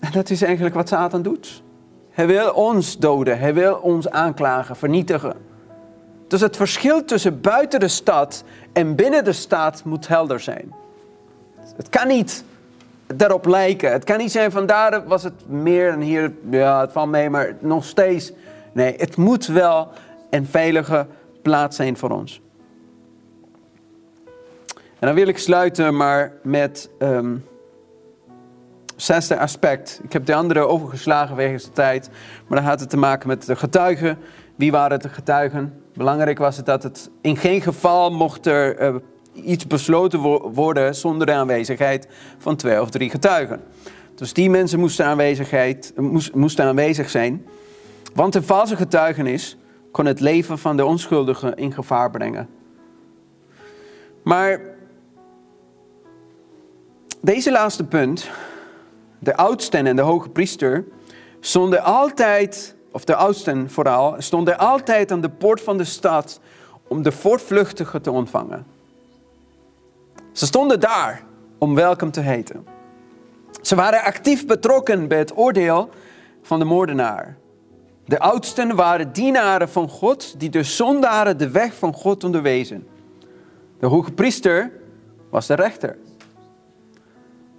En 0.00 0.12
dat 0.12 0.30
is 0.30 0.42
eigenlijk 0.42 0.74
wat 0.74 0.88
Satan 0.88 1.22
doet. 1.22 1.62
Hij 2.10 2.26
wil 2.26 2.50
ons 2.52 2.98
doden, 2.98 3.38
hij 3.38 3.54
wil 3.54 3.74
ons 3.74 4.10
aanklagen, 4.10 4.76
vernietigen. 4.76 5.36
Dus 6.28 6.40
het 6.40 6.56
verschil 6.56 7.04
tussen 7.04 7.40
buiten 7.40 7.80
de 7.80 7.88
stad 7.88 8.44
en 8.72 8.94
binnen 8.94 9.24
de 9.24 9.32
stad 9.32 9.84
moet 9.84 10.08
helder 10.08 10.40
zijn. 10.40 10.72
Het 11.76 11.88
kan 11.88 12.08
niet 12.08 12.44
daarop 13.14 13.46
lijken. 13.46 13.92
Het 13.92 14.04
kan 14.04 14.18
niet 14.18 14.30
zijn 14.32 14.50
van 14.50 14.66
daar 14.66 15.06
was 15.06 15.22
het 15.22 15.48
meer 15.48 15.88
en 15.88 16.00
hier, 16.00 16.32
ja, 16.50 16.80
het 16.80 16.92
valt 16.92 17.10
mee, 17.10 17.30
maar 17.30 17.56
nog 17.60 17.84
steeds. 17.84 18.32
Nee, 18.72 18.94
het 18.96 19.16
moet 19.16 19.46
wel 19.46 19.88
een 20.30 20.46
veilige 20.46 21.06
plaats 21.42 21.76
zijn 21.76 21.96
voor 21.96 22.10
ons. 22.10 22.40
En 24.98 25.06
dan 25.06 25.14
wil 25.14 25.26
ik 25.26 25.38
sluiten 25.38 25.96
maar 25.96 26.32
met 26.42 26.90
um, 26.98 27.44
zesde 28.96 29.38
aspect. 29.38 30.00
Ik 30.02 30.12
heb 30.12 30.26
de 30.26 30.34
andere 30.34 30.66
overgeslagen 30.66 31.36
wegens 31.36 31.64
de 31.64 31.72
tijd. 31.72 32.10
Maar 32.46 32.58
dan 32.58 32.68
had 32.68 32.80
het 32.80 32.90
te 32.90 32.96
maken 32.96 33.28
met 33.28 33.46
de 33.46 33.56
getuigen. 33.56 34.18
Wie 34.56 34.70
waren 34.70 35.00
de 35.00 35.08
getuigen? 35.08 35.82
Belangrijk 35.94 36.38
was 36.38 36.56
het 36.56 36.66
dat 36.66 36.82
het 36.82 37.10
in 37.20 37.36
geen 37.36 37.60
geval 37.60 38.10
mocht 38.10 38.46
er 38.46 38.82
uh, 38.82 38.94
iets 39.32 39.66
besloten 39.66 40.20
worden 40.52 40.94
zonder 40.94 41.26
de 41.26 41.32
aanwezigheid 41.32 42.08
van 42.38 42.56
twee 42.56 42.80
of 42.80 42.90
drie 42.90 43.10
getuigen. 43.10 43.60
Dus 44.14 44.32
die 44.32 44.50
mensen 44.50 44.78
moesten, 44.78 45.04
aanwezigheid, 45.04 45.92
moest, 46.34 46.60
aanwezig 46.60 47.10
zijn. 47.10 47.46
Want 48.14 48.34
een 48.34 48.42
valse 48.42 48.76
getuigenis 48.76 49.56
kon 49.92 50.06
het 50.06 50.20
leven 50.20 50.58
van 50.58 50.76
de 50.76 50.84
onschuldige 50.84 51.52
in 51.54 51.72
gevaar 51.72 52.10
brengen. 52.10 52.48
Maar 54.22 54.60
deze 57.20 57.50
laatste 57.50 57.84
punt, 57.84 58.30
de 59.18 59.36
oudsten 59.36 59.86
en 59.86 59.96
de 59.96 60.02
hoge 60.02 60.28
priester, 60.28 60.84
stonden 61.40 61.82
altijd, 61.82 62.76
of 62.92 63.04
de 63.04 63.14
oudsten 63.14 63.70
vooral, 63.70 64.14
stonden 64.18 64.58
altijd 64.58 65.12
aan 65.12 65.20
de 65.20 65.30
poort 65.30 65.60
van 65.60 65.78
de 65.78 65.84
stad 65.84 66.40
om 66.88 67.02
de 67.02 67.12
voortvluchtigen 67.12 68.02
te 68.02 68.10
ontvangen. 68.10 68.66
Ze 70.32 70.46
stonden 70.46 70.80
daar 70.80 71.22
om 71.58 71.74
welkom 71.74 72.10
te 72.10 72.20
heten. 72.20 72.66
Ze 73.62 73.74
waren 73.74 74.02
actief 74.02 74.46
betrokken 74.46 75.08
bij 75.08 75.18
het 75.18 75.36
oordeel 75.36 75.88
van 76.42 76.58
de 76.58 76.64
moordenaar. 76.64 77.36
De 78.04 78.18
oudsten 78.18 78.76
waren 78.76 79.12
dienaren 79.12 79.68
van 79.68 79.88
God 79.88 80.40
die 80.40 80.50
de 80.50 80.62
zondaren 80.62 81.38
de 81.38 81.50
weg 81.50 81.74
van 81.74 81.94
God 81.94 82.24
onderwezen. 82.24 82.86
De 83.78 83.86
hoge 83.86 84.12
priester 84.12 84.72
was 85.30 85.46
de 85.46 85.54
rechter. 85.54 85.96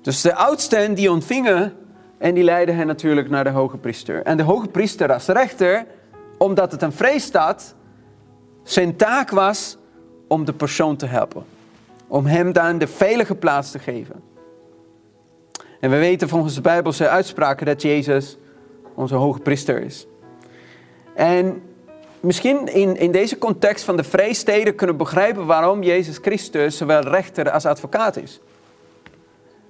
Dus 0.02 0.22
de 0.22 0.36
oudsten 0.36 0.94
die 0.94 1.12
ontvingen 1.12 1.74
en 2.18 2.34
die 2.34 2.44
leidden 2.44 2.76
hen 2.76 2.88
natuurlijk 2.88 3.30
naar 3.30 3.44
de 3.44 3.50
hoge 3.50 3.78
priester. 3.78 4.24
En 4.24 4.38
de 4.38 4.44
hoge 4.44 4.68
priester 4.68 5.14
als 5.14 5.26
rechter, 5.26 5.86
omdat 6.38 6.72
het 6.72 6.82
een 6.82 6.92
vreesstad, 6.92 7.76
zijn 8.64 8.96
taak 8.96 9.30
was 9.30 9.78
om 10.28 10.46
de 10.46 10.54
persoon 10.54 10.96
te 10.96 11.06
helpen. 11.06 11.44
Om 12.08 12.26
hem 12.26 12.54
dan 12.54 12.78
de 12.78 12.88
veilige 12.88 13.36
plaats 13.36 13.72
te 13.72 13.80
geven. 13.80 14.24
En 15.80 15.90
we 15.90 15.98
weten 15.98 16.30
volgens 16.30 16.56
de 16.56 16.62
Bijbelse 16.62 17.10
uitspraken 17.10 17.66
dat 17.66 17.82
Jezus 17.82 18.38
onze 18.96 19.16
hoge 19.16 19.40
priester 19.40 19.82
is. 19.82 20.08
En 21.16 21.62
misschien 22.20 22.68
in, 22.68 22.98
in 22.98 23.12
deze 23.12 23.38
context 23.38 23.84
van 23.84 23.98
de 23.98 24.04
vreesteden 24.04 24.76
kunnen 24.76 24.98
we 24.98 25.04
begrijpen 25.04 25.46
waarom 25.46 25.84
Jezus 25.84 26.18
Christus 26.18 26.78
zowel 26.78 27.02
rechter 27.02 27.52
als 27.52 27.66
advocaat 27.66 28.18
is. 28.18 28.40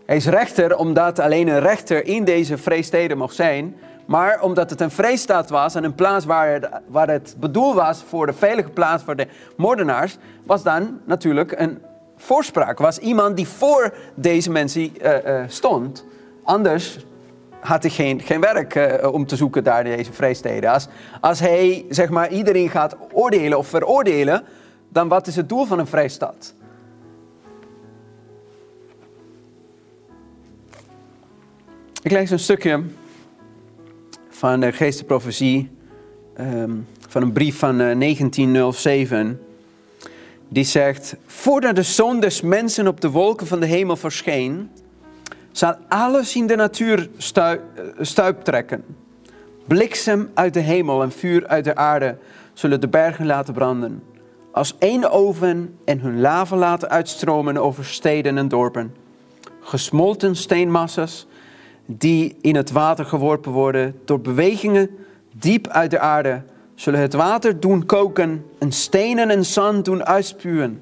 Hij 0.09 0.17
is 0.17 0.27
rechter 0.27 0.77
omdat 0.77 1.19
alleen 1.19 1.47
een 1.47 1.59
rechter 1.59 2.05
in 2.05 2.23
deze 2.23 2.57
vreesteden 2.57 3.17
mocht 3.17 3.35
zijn. 3.35 3.75
Maar 4.05 4.41
omdat 4.41 4.69
het 4.69 4.81
een 4.81 4.91
vreestaat 4.91 5.49
was 5.49 5.75
en 5.75 5.83
een 5.83 5.95
plaats 5.95 6.25
waar 6.25 6.51
het, 6.51 6.69
waar 6.87 7.09
het 7.09 7.35
bedoeld 7.39 7.75
was 7.75 8.03
voor 8.07 8.25
de 8.25 8.33
veilige 8.33 8.69
plaats 8.69 9.03
voor 9.03 9.15
de 9.15 9.27
moordenaars, 9.57 10.17
was 10.45 10.63
dan 10.63 10.99
natuurlijk 11.05 11.59
een 11.59 11.81
voorspraak. 12.17 12.77
Was 12.77 12.97
iemand 12.97 13.35
die 13.35 13.47
voor 13.47 13.93
deze 14.15 14.51
mensen 14.51 14.81
uh, 14.81 15.25
uh, 15.25 15.43
stond. 15.47 16.05
Anders 16.43 17.05
had 17.59 17.83
hij 17.83 17.91
geen, 17.91 18.21
geen 18.21 18.41
werk 18.41 18.75
uh, 18.75 19.13
om 19.13 19.25
te 19.25 19.35
zoeken 19.35 19.63
daar 19.63 19.85
in 19.85 19.95
deze 19.95 20.13
vreesteden. 20.13 20.71
Als, 20.71 20.87
als 21.21 21.39
hij 21.39 21.85
zeg 21.89 22.09
maar, 22.09 22.29
iedereen 22.29 22.69
gaat 22.69 22.95
oordelen 23.11 23.57
of 23.57 23.67
veroordelen, 23.67 24.43
dan 24.87 25.07
wat 25.07 25.27
is 25.27 25.35
het 25.35 25.49
doel 25.49 25.65
van 25.65 25.79
een 25.79 25.87
vrijstad? 25.87 26.53
Ik 32.09 32.15
lees 32.15 32.29
een 32.29 32.39
stukje 32.39 32.83
van 34.29 34.59
de 34.59 34.71
geestenprofetie, 34.71 35.71
um, 36.39 36.87
van 37.07 37.21
een 37.21 37.31
brief 37.31 37.57
van 37.59 37.81
uh, 37.81 37.99
1907. 37.99 39.41
Die 40.47 40.63
zegt, 40.63 41.15
voordat 41.25 41.75
de 41.75 41.83
zoon 41.83 42.19
des 42.19 42.41
mensen 42.41 42.87
op 42.87 43.01
de 43.01 43.09
wolken 43.09 43.47
van 43.47 43.59
de 43.59 43.65
hemel 43.65 43.95
verscheen, 43.95 44.69
zal 45.51 45.75
alles 45.87 46.35
in 46.35 46.47
de 46.47 46.55
natuur 46.55 47.09
uh, 47.37 47.51
stuip 47.99 48.41
trekken. 48.43 48.83
Bliksem 49.67 50.29
uit 50.33 50.53
de 50.53 50.59
hemel 50.59 51.01
en 51.01 51.11
vuur 51.11 51.47
uit 51.47 51.63
de 51.63 51.75
aarde 51.75 52.17
zullen 52.53 52.81
de 52.81 52.87
bergen 52.87 53.25
laten 53.25 53.53
branden. 53.53 54.03
Als 54.51 54.75
één 54.79 55.11
oven 55.11 55.77
en 55.85 55.99
hun 55.99 56.21
lava 56.21 56.55
laten 56.55 56.89
uitstromen 56.89 57.57
over 57.57 57.85
steden 57.85 58.37
en 58.37 58.47
dorpen. 58.47 58.95
Gesmolten 59.59 60.35
steenmassa's 60.35 61.27
die 61.91 62.38
in 62.41 62.56
het 62.56 62.71
water 62.71 63.06
geworpen 63.06 63.52
worden 63.52 63.96
door 64.06 64.19
bewegingen 64.19 64.90
diep 65.35 65.67
uit 65.67 65.92
de 65.92 66.00
aarde, 66.00 66.42
zullen 66.75 67.00
het 67.00 67.13
water 67.13 67.60
doen 67.60 67.85
koken 67.85 68.46
en 68.60 68.71
stenen 68.71 69.29
en 69.29 69.46
zand 69.46 69.85
doen 69.85 70.06
uitspuwen. 70.06 70.81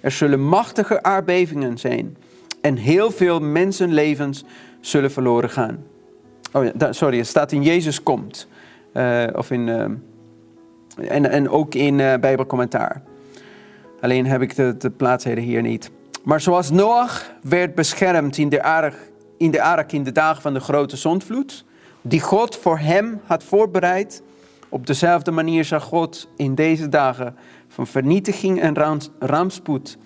Er 0.00 0.10
zullen 0.10 0.40
machtige 0.40 1.02
aardbevingen 1.02 1.78
zijn 1.78 2.16
en 2.60 2.76
heel 2.76 3.10
veel 3.10 3.40
mensenlevens 3.40 4.44
zullen 4.80 5.10
verloren 5.10 5.50
gaan. 5.50 5.84
Oh 6.52 6.64
ja, 6.64 6.92
sorry, 6.92 7.16
het 7.16 7.26
staat 7.26 7.52
in 7.52 7.62
Jezus 7.62 8.02
komt. 8.02 8.48
Uh, 8.94 9.24
of 9.32 9.50
in, 9.50 9.66
uh, 9.66 9.84
en, 11.08 11.30
en 11.30 11.48
ook 11.48 11.74
in 11.74 11.98
uh, 11.98 12.14
Bijbelcommentaar. 12.14 13.02
Alleen 14.00 14.26
heb 14.26 14.42
ik 14.42 14.56
de, 14.56 14.76
de 14.78 14.90
plaatsheden 14.90 15.44
hier 15.44 15.62
niet. 15.62 15.90
Maar 16.24 16.40
zoals 16.40 16.70
Noach 16.70 17.32
werd 17.42 17.74
beschermd 17.74 18.38
in 18.38 18.48
de 18.48 18.62
aarde 18.62 18.92
in 19.38 19.50
de 19.50 19.62
ark 19.62 19.92
in 19.92 20.02
de 20.02 20.12
dagen 20.12 20.42
van 20.42 20.54
de 20.54 20.60
grote 20.60 20.96
zondvloed, 20.96 21.64
die 22.02 22.20
God 22.20 22.56
voor 22.56 22.78
hem 22.78 23.20
had 23.24 23.44
voorbereid. 23.44 24.22
Op 24.68 24.86
dezelfde 24.86 25.30
manier 25.30 25.64
zal 25.64 25.80
God 25.80 26.28
in 26.36 26.54
deze 26.54 26.88
dagen 26.88 27.36
van 27.68 27.86
vernietiging 27.86 28.60
en 28.60 29.04
rampspoed 29.18 29.98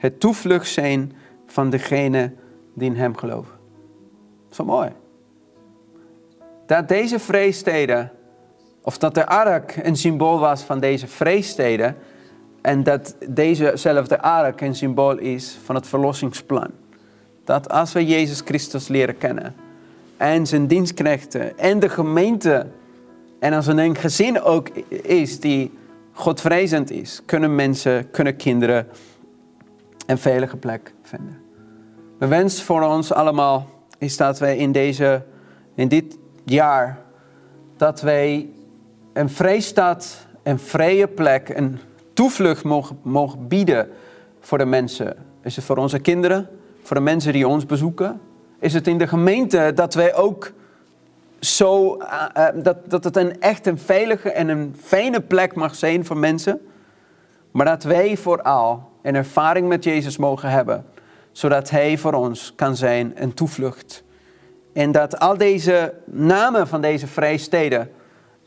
het 0.00 0.20
toevlucht 0.20 0.68
zijn 0.68 1.12
van 1.46 1.70
degene 1.70 2.32
die 2.74 2.88
in 2.90 2.96
hem 2.96 3.16
geloven. 3.16 3.54
Zo 4.50 4.64
mooi. 4.64 4.90
Dat 6.66 6.88
deze 6.88 7.18
vreesteden, 7.18 8.12
of 8.82 8.98
dat 8.98 9.14
de 9.14 9.26
ark 9.26 9.76
een 9.82 9.96
symbool 9.96 10.38
was 10.38 10.62
van 10.62 10.80
deze 10.80 11.06
vreesteden, 11.06 11.96
en 12.60 12.82
dat 12.82 13.16
dezezelfde 13.28 14.20
ark 14.20 14.60
een 14.60 14.74
symbool 14.74 15.18
is 15.18 15.58
van 15.64 15.74
het 15.74 15.86
verlossingsplan. 15.86 16.70
Dat 17.44 17.68
als 17.68 17.92
we 17.92 18.06
Jezus 18.06 18.40
Christus 18.40 18.88
leren 18.88 19.18
kennen, 19.18 19.54
en 20.16 20.46
zijn 20.46 20.66
dienstknechten, 20.66 21.58
en 21.58 21.78
de 21.78 21.88
gemeente, 21.88 22.66
en 23.38 23.52
als 23.52 23.66
er 23.66 23.78
een 23.78 23.96
gezin 23.96 24.42
ook 24.42 24.68
is 25.02 25.40
die 25.40 25.78
Godvrezend 26.12 26.90
is, 26.90 27.22
kunnen 27.24 27.54
mensen, 27.54 28.10
kunnen 28.10 28.36
kinderen 28.36 28.86
een 30.06 30.18
veilige 30.18 30.56
plek 30.56 30.92
vinden. 31.02 31.38
De 32.18 32.26
wens 32.26 32.62
voor 32.62 32.82
ons 32.82 33.12
allemaal 33.12 33.66
is 33.98 34.16
dat 34.16 34.38
wij 34.38 34.56
in, 34.56 34.72
deze, 34.72 35.22
in 35.74 35.88
dit 35.88 36.18
jaar, 36.44 36.98
dat 37.76 38.00
wij 38.00 38.48
een 39.12 39.30
vrijstad, 39.30 40.26
een 40.42 40.58
vrije 40.58 41.08
plek, 41.08 41.48
een 41.48 41.78
toevlucht 42.12 42.64
mogen, 42.64 42.98
mogen 43.02 43.48
bieden 43.48 43.88
voor 44.40 44.58
de 44.58 44.64
mensen. 44.64 45.16
Is 45.42 45.56
het 45.56 45.64
voor 45.64 45.76
onze 45.76 45.98
kinderen, 45.98 46.48
voor 46.90 46.98
de 46.98 47.04
mensen 47.04 47.32
die 47.32 47.48
ons 47.48 47.66
bezoeken? 47.66 48.20
Is 48.58 48.74
het 48.74 48.86
in 48.86 48.98
de 48.98 49.06
gemeente 49.06 49.72
dat 49.74 49.94
wij 49.94 50.14
ook 50.14 50.52
zo, 51.40 51.96
uh, 51.96 52.24
uh, 52.36 52.46
dat, 52.54 52.90
dat 52.90 53.04
het 53.04 53.16
een 53.16 53.40
echt 53.40 53.66
een 53.66 53.78
veilige 53.78 54.30
en 54.30 54.48
een 54.48 54.76
fijne 54.80 55.20
plek 55.20 55.54
mag 55.54 55.74
zijn 55.74 56.04
voor 56.04 56.16
mensen? 56.16 56.60
Maar 57.50 57.66
dat 57.66 57.82
wij 57.82 58.16
vooral 58.16 58.90
een 59.02 59.14
ervaring 59.14 59.68
met 59.68 59.84
Jezus 59.84 60.16
mogen 60.16 60.50
hebben, 60.50 60.84
zodat 61.32 61.70
Hij 61.70 61.98
voor 61.98 62.12
ons 62.12 62.52
kan 62.56 62.76
zijn 62.76 63.12
een 63.14 63.34
toevlucht. 63.34 64.04
En 64.72 64.92
dat 64.92 65.18
al 65.18 65.36
deze 65.36 65.94
namen 66.04 66.68
van 66.68 66.80
deze 66.80 67.06
vrijsteden 67.06 67.90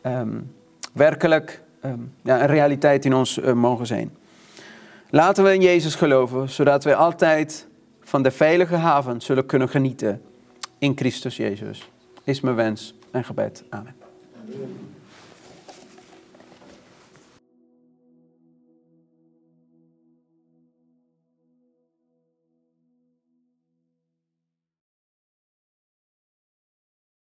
um, 0.01 0.53
werkelijk 0.93 1.61
um, 1.85 2.13
ja, 2.21 2.41
een 2.41 2.47
realiteit 2.47 3.05
in 3.05 3.13
ons 3.13 3.37
uh, 3.37 3.53
mogen 3.53 3.85
zijn. 3.85 4.15
Laten 5.09 5.43
we 5.43 5.53
in 5.53 5.61
Jezus 5.61 5.95
geloven, 5.95 6.49
zodat 6.49 6.83
we 6.83 6.95
altijd 6.95 7.71
van 8.13 8.23
de 8.23 8.31
veilige 8.31 8.75
haven 8.75 9.21
zullen 9.21 9.45
kunnen 9.45 9.69
genieten 9.69 10.21
in 10.77 10.97
Christus 10.97 11.37
Jezus. 11.37 11.89
Is 12.23 12.41
mijn 12.41 12.55
wens 12.55 12.93
en 13.11 13.23
gebed. 13.23 13.63
Amen. 13.69 13.95